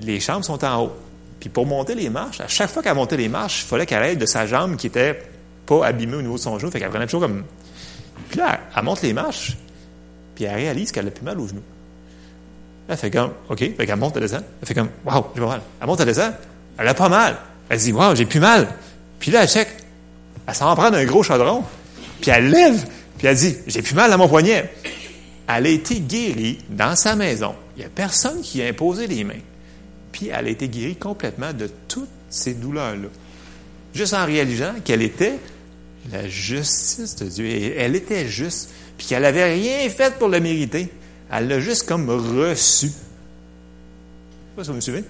les 0.00 0.20
chambres 0.20 0.46
sont 0.46 0.64
en 0.64 0.84
haut. 0.84 0.92
Puis 1.38 1.50
pour 1.50 1.66
monter 1.66 1.94
les 1.94 2.08
marches, 2.08 2.40
à 2.40 2.48
chaque 2.48 2.70
fois 2.70 2.82
qu'elle 2.82 2.94
montait 2.94 3.18
les 3.18 3.28
marches, 3.28 3.64
il 3.64 3.66
fallait 3.66 3.84
qu'elle 3.84 4.04
aide 4.04 4.18
de 4.18 4.26
sa 4.26 4.46
jambe 4.46 4.76
qui 4.76 4.86
était 4.86 5.22
pas 5.66 5.84
abîmée 5.84 6.16
au 6.16 6.22
niveau 6.22 6.36
de 6.36 6.40
son 6.40 6.58
genou. 6.58 6.70
Fait 6.70 6.80
qu'elle 6.80 6.88
prenait 6.88 7.04
toujours 7.04 7.20
comme. 7.20 7.44
Puis 8.30 8.38
là, 8.38 8.58
elle 8.74 8.84
monte 8.84 9.02
les 9.02 9.12
marches, 9.12 9.58
puis 10.34 10.44
elle 10.44 10.54
réalise 10.54 10.92
qu'elle 10.92 11.08
a 11.08 11.10
plus 11.10 11.26
mal 11.26 11.38
au 11.38 11.46
genou. 11.46 11.60
Elle 12.88 12.96
fait 12.96 13.10
comme, 13.10 13.32
OK, 13.48 13.58
fait 13.58 13.86
qu'elle 13.86 13.96
monte, 13.96 14.16
elle 14.16 14.22
descend. 14.22 14.42
Elle 14.60 14.68
fait 14.68 14.74
comme, 14.74 14.90
wow, 15.06 15.26
j'ai 15.34 15.40
pas 15.40 15.48
mal. 15.48 15.62
Elle 15.80 15.86
monte, 15.86 16.00
elle 16.00 16.06
descend. 16.06 16.32
Elle 16.78 16.88
a 16.88 16.94
pas 16.94 17.08
mal. 17.08 17.36
Elle 17.68 17.78
dit, 17.78 17.92
wow, 17.92 18.14
j'ai 18.14 18.26
plus 18.26 18.40
mal. 18.40 18.68
Puis 19.18 19.30
là, 19.30 19.42
elle 19.42 19.48
check. 19.48 19.68
Elle 20.46 20.54
s'en 20.54 20.74
prend 20.74 20.92
un 20.92 21.04
gros 21.04 21.22
chaudron. 21.22 21.64
Puis 22.20 22.30
elle 22.30 22.50
lève. 22.50 22.84
Puis 23.16 23.26
elle 23.26 23.36
dit, 23.36 23.56
j'ai 23.66 23.80
plus 23.80 23.94
mal 23.94 24.12
à 24.12 24.16
mon 24.16 24.28
poignet. 24.28 24.70
Elle 25.46 25.66
a 25.66 25.70
été 25.70 26.00
guérie 26.00 26.58
dans 26.68 26.96
sa 26.96 27.16
maison. 27.16 27.54
Il 27.76 27.80
n'y 27.80 27.86
a 27.86 27.88
personne 27.88 28.40
qui 28.42 28.62
a 28.62 28.66
imposé 28.66 29.06
les 29.06 29.24
mains. 29.24 29.32
Puis 30.12 30.28
elle 30.28 30.46
a 30.46 30.50
été 30.50 30.68
guérie 30.68 30.96
complètement 30.96 31.52
de 31.52 31.70
toutes 31.88 32.08
ces 32.28 32.54
douleurs-là. 32.54 33.08
Juste 33.94 34.14
en 34.14 34.26
réalisant 34.26 34.74
qu'elle 34.84 35.02
était 35.02 35.38
la 36.12 36.28
justice 36.28 37.16
de 37.16 37.26
Dieu. 37.26 37.74
Elle 37.76 37.96
était 37.96 38.28
juste. 38.28 38.70
Puis 38.98 39.06
qu'elle 39.06 39.22
n'avait 39.22 39.54
rien 39.54 39.88
fait 39.88 40.14
pour 40.18 40.28
le 40.28 40.40
mériter. 40.40 40.88
Elle 41.36 41.48
l'a 41.48 41.60
juste 41.60 41.88
comme 41.88 42.08
reçu. 42.08 42.86
Je 42.86 42.92
sais 42.92 42.94
pas 44.56 44.62
si 44.62 44.70
vous 44.70 44.76
me 44.76 44.80
suivez. 44.80 45.04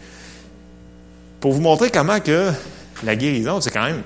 Pour 1.40 1.52
vous 1.52 1.60
montrer 1.60 1.90
comment 1.90 2.20
que 2.20 2.50
la 3.02 3.14
guérison, 3.14 3.60
c'est 3.60 3.70
quand 3.70 3.84
même 3.84 4.02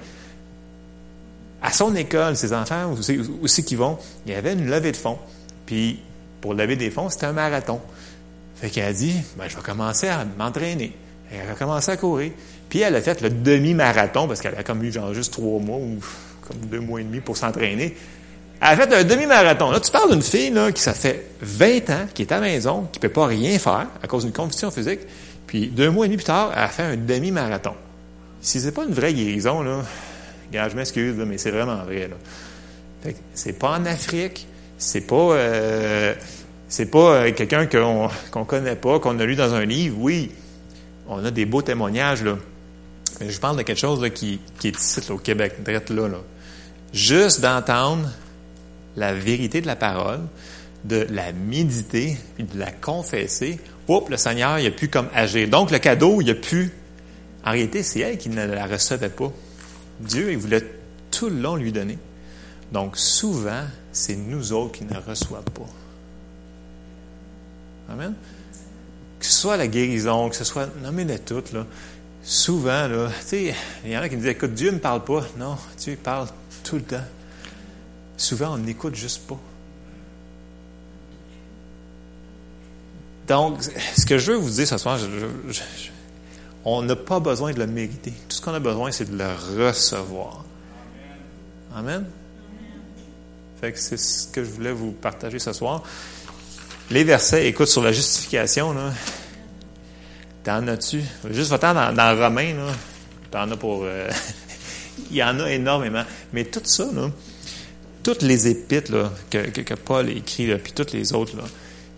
à 1.63 1.73
son 1.73 1.95
école, 1.95 2.37
ses 2.37 2.53
enfants 2.53 2.93
aussi, 2.93 3.21
aussi 3.43 3.65
qui 3.65 3.77
vont, 3.77 3.99
il 4.27 4.33
y 4.33 4.35
avait 4.35 4.53
une 4.53 4.69
levée 4.69 4.93
de 4.93 4.97
fonds. 4.97 5.19
Puis 5.67 6.01
pour 6.41 6.55
lever 6.55 6.77
des 6.77 6.91
fonds, 6.91 7.09
c'était 7.09 7.27
un 7.27 7.33
marathon. 7.33 7.81
Fait 8.57 8.71
qu'elle 8.71 8.87
a 8.87 8.93
dit, 8.93 9.15
ben, 9.37 9.49
je 9.49 9.57
vais 9.57 9.63
commencer 9.63 10.09
à 10.09 10.25
m'entraîner. 10.25 10.97
Elle 11.31 11.51
a 11.51 11.55
commencé 11.55 11.91
à 11.93 11.97
courir. 11.97 12.33
Puis 12.69 12.81
elle 12.81 12.97
a 12.97 13.01
fait 13.01 13.21
le 13.21 13.31
demi-marathon, 13.31 14.27
parce 14.27 14.41
qu'elle 14.41 14.57
a 14.57 14.65
comme 14.65 14.83
eu 14.83 14.93
genre 14.93 15.15
juste 15.15 15.33
trois 15.33 15.61
mois 15.61 15.79
ou 15.79 15.99
comme 16.47 16.59
deux 16.69 16.81
mois 16.81 17.01
et 17.01 17.05
demi 17.05 17.21
pour 17.21 17.37
s'entraîner. 17.37 17.97
Elle 18.61 18.69
a 18.69 18.77
fait 18.77 18.93
un 18.93 19.05
demi-marathon. 19.05 19.71
Là, 19.71 19.81
tu 19.81 19.91
parles 19.91 20.11
d'une 20.11 20.23
fille 20.23 20.51
là, 20.51 20.73
qui, 20.73 20.83
ça 20.83 20.93
fait 20.93 21.31
20 21.41 21.91
ans, 21.91 22.07
qui 22.13 22.23
est 22.23 22.33
à 22.33 22.37
la 22.37 22.43
maison, 22.43 22.89
qui 22.93 22.99
ne 22.99 23.03
peut 23.03 23.13
pas 23.13 23.27
rien 23.27 23.59
faire 23.59 23.87
à 24.03 24.07
cause 24.09 24.25
d'une 24.25 24.33
condition 24.33 24.71
physique. 24.71 25.01
Puis 25.47 25.69
deux 25.69 25.91
mois 25.91 26.07
et 26.07 26.09
demi 26.09 26.17
plus 26.17 26.27
tard, 26.27 26.53
elle 26.55 26.63
a 26.63 26.69
fait 26.69 26.83
un 26.83 26.97
demi-marathon. 26.97 27.75
Si 28.41 28.61
c'est 28.61 28.73
pas 28.73 28.85
une 28.85 28.93
vraie 28.95 29.15
guérison, 29.15 29.63
là, 29.63 29.83
je 30.53 30.77
m'excuse, 30.77 31.15
mais 31.17 31.39
c'est 31.39 31.51
vraiment 31.51 31.83
vrai. 31.85 32.09
Là. 32.09 32.17
Fait 33.03 33.13
que 33.13 33.19
c'est 33.35 33.53
pas 33.53 33.79
en 33.79 33.85
Afrique, 33.87 34.47
c'est 34.77 35.03
pas 35.03 35.15
euh, 35.33 36.15
c'est 36.69 36.91
pas 36.91 37.15
euh, 37.15 37.33
quelqu'un 37.33 37.67
qu'on 37.67 38.09
qu'on 38.31 38.45
connaît 38.45 38.77
pas, 38.77 38.99
qu'on 38.99 39.19
a 39.19 39.25
lu 39.25 39.37
dans 39.37 39.55
un 39.55 39.65
livre. 39.65 39.97
Oui, 39.99 40.33
on 41.09 41.25
a 41.25 41.31
des 41.31 41.47
beaux 41.47 41.63
témoignages 41.63 42.23
là. 42.23 42.37
Mais 43.21 43.31
je 43.31 43.41
parle 43.41 43.57
de 43.57 43.63
quelque 43.63 43.79
chose 43.79 44.01
là, 44.01 44.11
qui, 44.11 44.41
qui 44.59 44.69
est 44.69 44.79
ici 44.79 45.01
au 45.11 45.19
Québec, 45.19 45.55
direct 45.65 45.91
là, 45.91 46.09
là. 46.09 46.19
Juste 46.93 47.41
d'entendre 47.41 48.09
la 48.99 49.15
vérité 49.15 49.61
de 49.61 49.67
la 49.67 49.77
parole, 49.77 50.21
de 50.85 51.07
la 51.11 51.33
méditer, 51.33 52.17
puis 52.35 52.45
de 52.45 52.59
la 52.59 52.71
confesser, 52.71 53.61
oups, 53.89 54.11
le 54.11 54.17
Seigneur, 54.17 54.59
il 54.59 54.67
a 54.67 54.71
pu 54.71 54.89
comme 54.89 55.09
agir. 55.15 55.49
Donc, 55.49 55.71
le 55.71 55.79
cadeau, 55.79 56.21
il 56.21 56.31
a 56.31 56.35
pu. 56.35 56.73
En 57.45 57.53
réalité, 57.53 57.83
c'est 57.83 58.01
elle 58.01 58.19
qui 58.19 58.29
ne 58.29 58.45
la 58.45 58.67
recevait 58.67 59.09
pas. 59.09 59.33
Dieu, 60.01 60.33
il 60.33 60.39
voulait 60.39 60.65
tout 61.11 61.29
le 61.29 61.41
long 61.41 61.57
lui 61.57 61.73
donner. 61.73 61.99
Donc, 62.73 62.97
souvent, 62.97 63.65
c'est 63.93 64.17
nous 64.17 64.53
autres 64.53 64.73
qui 64.73 64.85
ne 64.85 64.99
reçoivent 64.99 65.43
pas. 65.45 65.67
Amen. 67.91 68.15
Que 69.19 69.27
ce 69.27 69.33
soit 69.33 69.57
la 69.57 69.67
guérison, 69.67 70.29
que 70.29 70.37
ce 70.37 70.45
soit, 70.45 70.69
nommez-les 70.83 71.19
toutes, 71.21 71.53
là. 71.53 71.67
Souvent, 72.23 72.89
là, 72.89 73.09
tu 73.21 73.27
sais, 73.27 73.55
il 73.85 73.91
y 73.91 73.97
en 73.97 74.03
a 74.03 74.09
qui 74.09 74.17
me 74.17 74.21
disent, 74.21 74.31
écoute, 74.31 74.53
Dieu 74.53 74.71
ne 74.71 74.79
parle 74.79 75.03
pas. 75.03 75.25
Non, 75.39 75.57
Dieu 75.79 75.97
parle 76.03 76.29
tout 76.63 76.77
le 76.77 76.83
temps. 76.83 77.05
Souvent, 78.19 78.55
on 78.55 78.59
n'écoute 78.59 78.97
juste 78.97 79.27
pas. 79.27 79.39
Donc, 83.29 83.63
ce 83.63 84.05
que 84.05 84.19
je 84.19 84.33
veux 84.33 84.39
vous 84.39 84.51
dire 84.51 84.67
ce 84.67 84.77
soir, 84.77 84.99
on 86.65 86.83
n'a 86.83 86.97
pas 86.97 87.21
besoin 87.21 87.53
de 87.53 87.59
le 87.59 87.67
mériter. 87.67 88.13
Tout 88.29 88.37
ce 88.37 88.43
qu'on 88.43 88.55
a 88.55 88.61
besoin, 88.61 88.91
c'est 88.91 89.11
de 89.11 89.17
le 89.17 89.67
recevoir. 89.67 90.45
Amen. 91.75 92.07
Fait 93.61 93.73
que 93.73 93.79
c'est 93.79 93.97
ce 93.97 94.27
que 94.29 94.43
je 94.43 94.51
voulais 94.51 94.73
vous 94.73 94.93
partager 94.93 95.39
ce 95.39 95.53
soir. 95.53 95.83
Les 96.91 97.05
versets, 97.05 97.47
écoute, 97.47 97.69
sur 97.69 97.83
la 97.83 97.93
justification, 97.93 98.73
là, 98.73 98.93
t'en 100.43 100.67
as-tu? 100.67 101.03
Juste 101.31 101.51
va 101.51 101.59
dans, 101.59 101.95
dans 101.95 102.19
Romain, 102.19 102.55
là, 102.55 102.73
t'en 103.31 103.51
as 103.51 103.57
pour... 103.57 103.83
Euh, 103.85 104.11
il 105.11 105.17
y 105.17 105.23
en 105.23 105.39
a 105.39 105.51
énormément. 105.51 106.05
Mais 106.33 106.45
tout 106.45 106.63
ça, 106.65 106.87
là, 106.93 107.11
toutes 108.09 108.23
les 108.23 108.49
épîtres 108.49 109.13
que, 109.29 109.75
Paul 109.75 110.09
écrit, 110.09 110.57
puis 110.57 110.73
toutes 110.73 110.93
les 110.93 111.13
autres, 111.13 111.37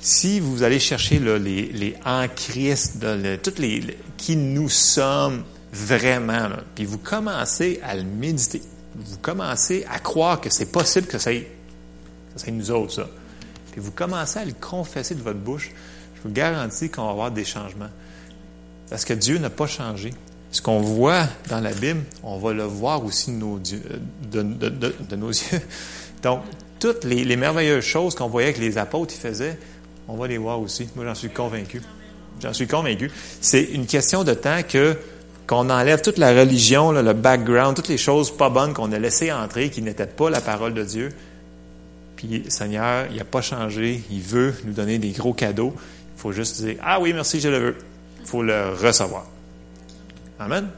si 0.01 0.41
vous 0.41 0.65
allez 0.65 0.81
chercher 0.81 1.21
les, 1.21 1.95
en 2.05 2.27
Christ, 2.27 3.07
toutes 3.45 3.61
les, 3.61 3.97
qui 4.17 4.35
nous 4.35 4.69
sommes 4.69 5.45
vraiment, 5.73 6.49
puis 6.75 6.85
vous 6.85 6.99
commencez 6.99 7.79
à 7.85 7.95
le 7.95 8.03
méditer, 8.03 8.61
vous 8.97 9.19
commencez 9.19 9.87
à 9.89 10.01
croire 10.01 10.41
que 10.41 10.51
c'est 10.51 10.73
possible 10.73 11.07
que 11.07 11.19
ça 11.19 11.31
c'est 12.35 12.51
nous 12.51 12.73
autres, 12.73 12.95
ça. 12.95 13.09
Puis 13.71 13.81
vous 13.81 13.93
commencez 13.93 14.41
à 14.41 14.45
le 14.45 14.55
confesser 14.61 15.15
de 15.15 15.23
votre 15.23 15.39
bouche, 15.39 15.71
je 16.17 16.23
vous 16.25 16.35
garantis 16.35 16.91
qu'on 16.91 17.05
va 17.05 17.11
avoir 17.13 17.31
des 17.31 17.45
changements. 17.45 17.91
Parce 18.89 19.05
que 19.05 19.13
Dieu 19.13 19.39
n'a 19.39 19.51
pas 19.51 19.69
changé. 19.69 20.13
Ce 20.51 20.61
qu'on 20.61 20.81
voit 20.81 21.29
dans 21.49 21.61
la 21.61 21.73
Bible, 21.73 22.03
on 22.25 22.37
va 22.39 22.53
le 22.53 22.65
voir 22.65 23.05
aussi 23.05 23.31
de 23.31 23.37
nos, 23.37 23.61
nos 25.17 25.29
yeux. 25.29 25.61
Donc, 26.23 26.43
toutes 26.79 27.05
les, 27.05 27.37
merveilleuses 27.37 27.85
choses 27.85 28.15
qu'on 28.15 28.29
voyait 28.29 28.53
que 28.53 28.61
les 28.61 28.79
apôtres 28.79 29.15
faisaient, 29.15 29.59
on 30.09 30.17
va 30.17 30.27
les 30.27 30.39
voir 30.39 30.61
aussi. 30.61 30.89
Moi, 30.97 31.05
j'en 31.05 31.15
suis 31.15 31.31
convaincu. 31.31 31.83
J'en 32.43 32.53
suis 32.53 32.67
convaincu. 32.67 33.11
C'est 33.41 33.63
une 33.63 33.87
question 33.87 34.25
de 34.25 34.35
temps 34.35 34.63
que 34.67 34.97
qu'on 35.47 35.69
enlève 35.69 36.01
toute 36.01 36.19
la 36.19 36.33
religion, 36.33 36.93
le 36.93 37.13
background, 37.13 37.75
toutes 37.75 37.89
les 37.89 37.99
choses 37.99 38.31
pas 38.31 38.51
bonnes 38.51 38.73
qu'on 38.73 38.93
a 38.93 38.99
laissées 39.01 39.33
entrer, 39.33 39.69
qui 39.69 39.83
n'étaient 39.83 40.07
pas 40.07 40.31
la 40.31 40.41
parole 40.41 40.75
de 40.75 40.85
Dieu. 40.85 41.09
Puis, 42.15 42.45
Seigneur, 42.49 43.07
il 43.11 43.17
n'a 43.17 43.25
pas 43.25 43.43
changé. 43.43 44.03
Il 44.11 44.21
veut 44.21 44.55
nous 44.65 44.73
donner 44.73 44.99
des 44.99 45.11
gros 45.11 45.33
cadeaux. 45.33 45.75
Il 46.17 46.21
faut 46.21 46.33
juste 46.33 46.63
dire, 46.63 46.77
ah 46.83 47.01
oui, 47.01 47.13
merci, 47.13 47.41
je 47.41 47.49
le 47.49 47.59
veux. 47.59 47.77
Il 48.21 48.27
faut 48.27 48.43
le 48.43 48.75
recevoir. 48.81 49.27
Amen. 50.39 50.69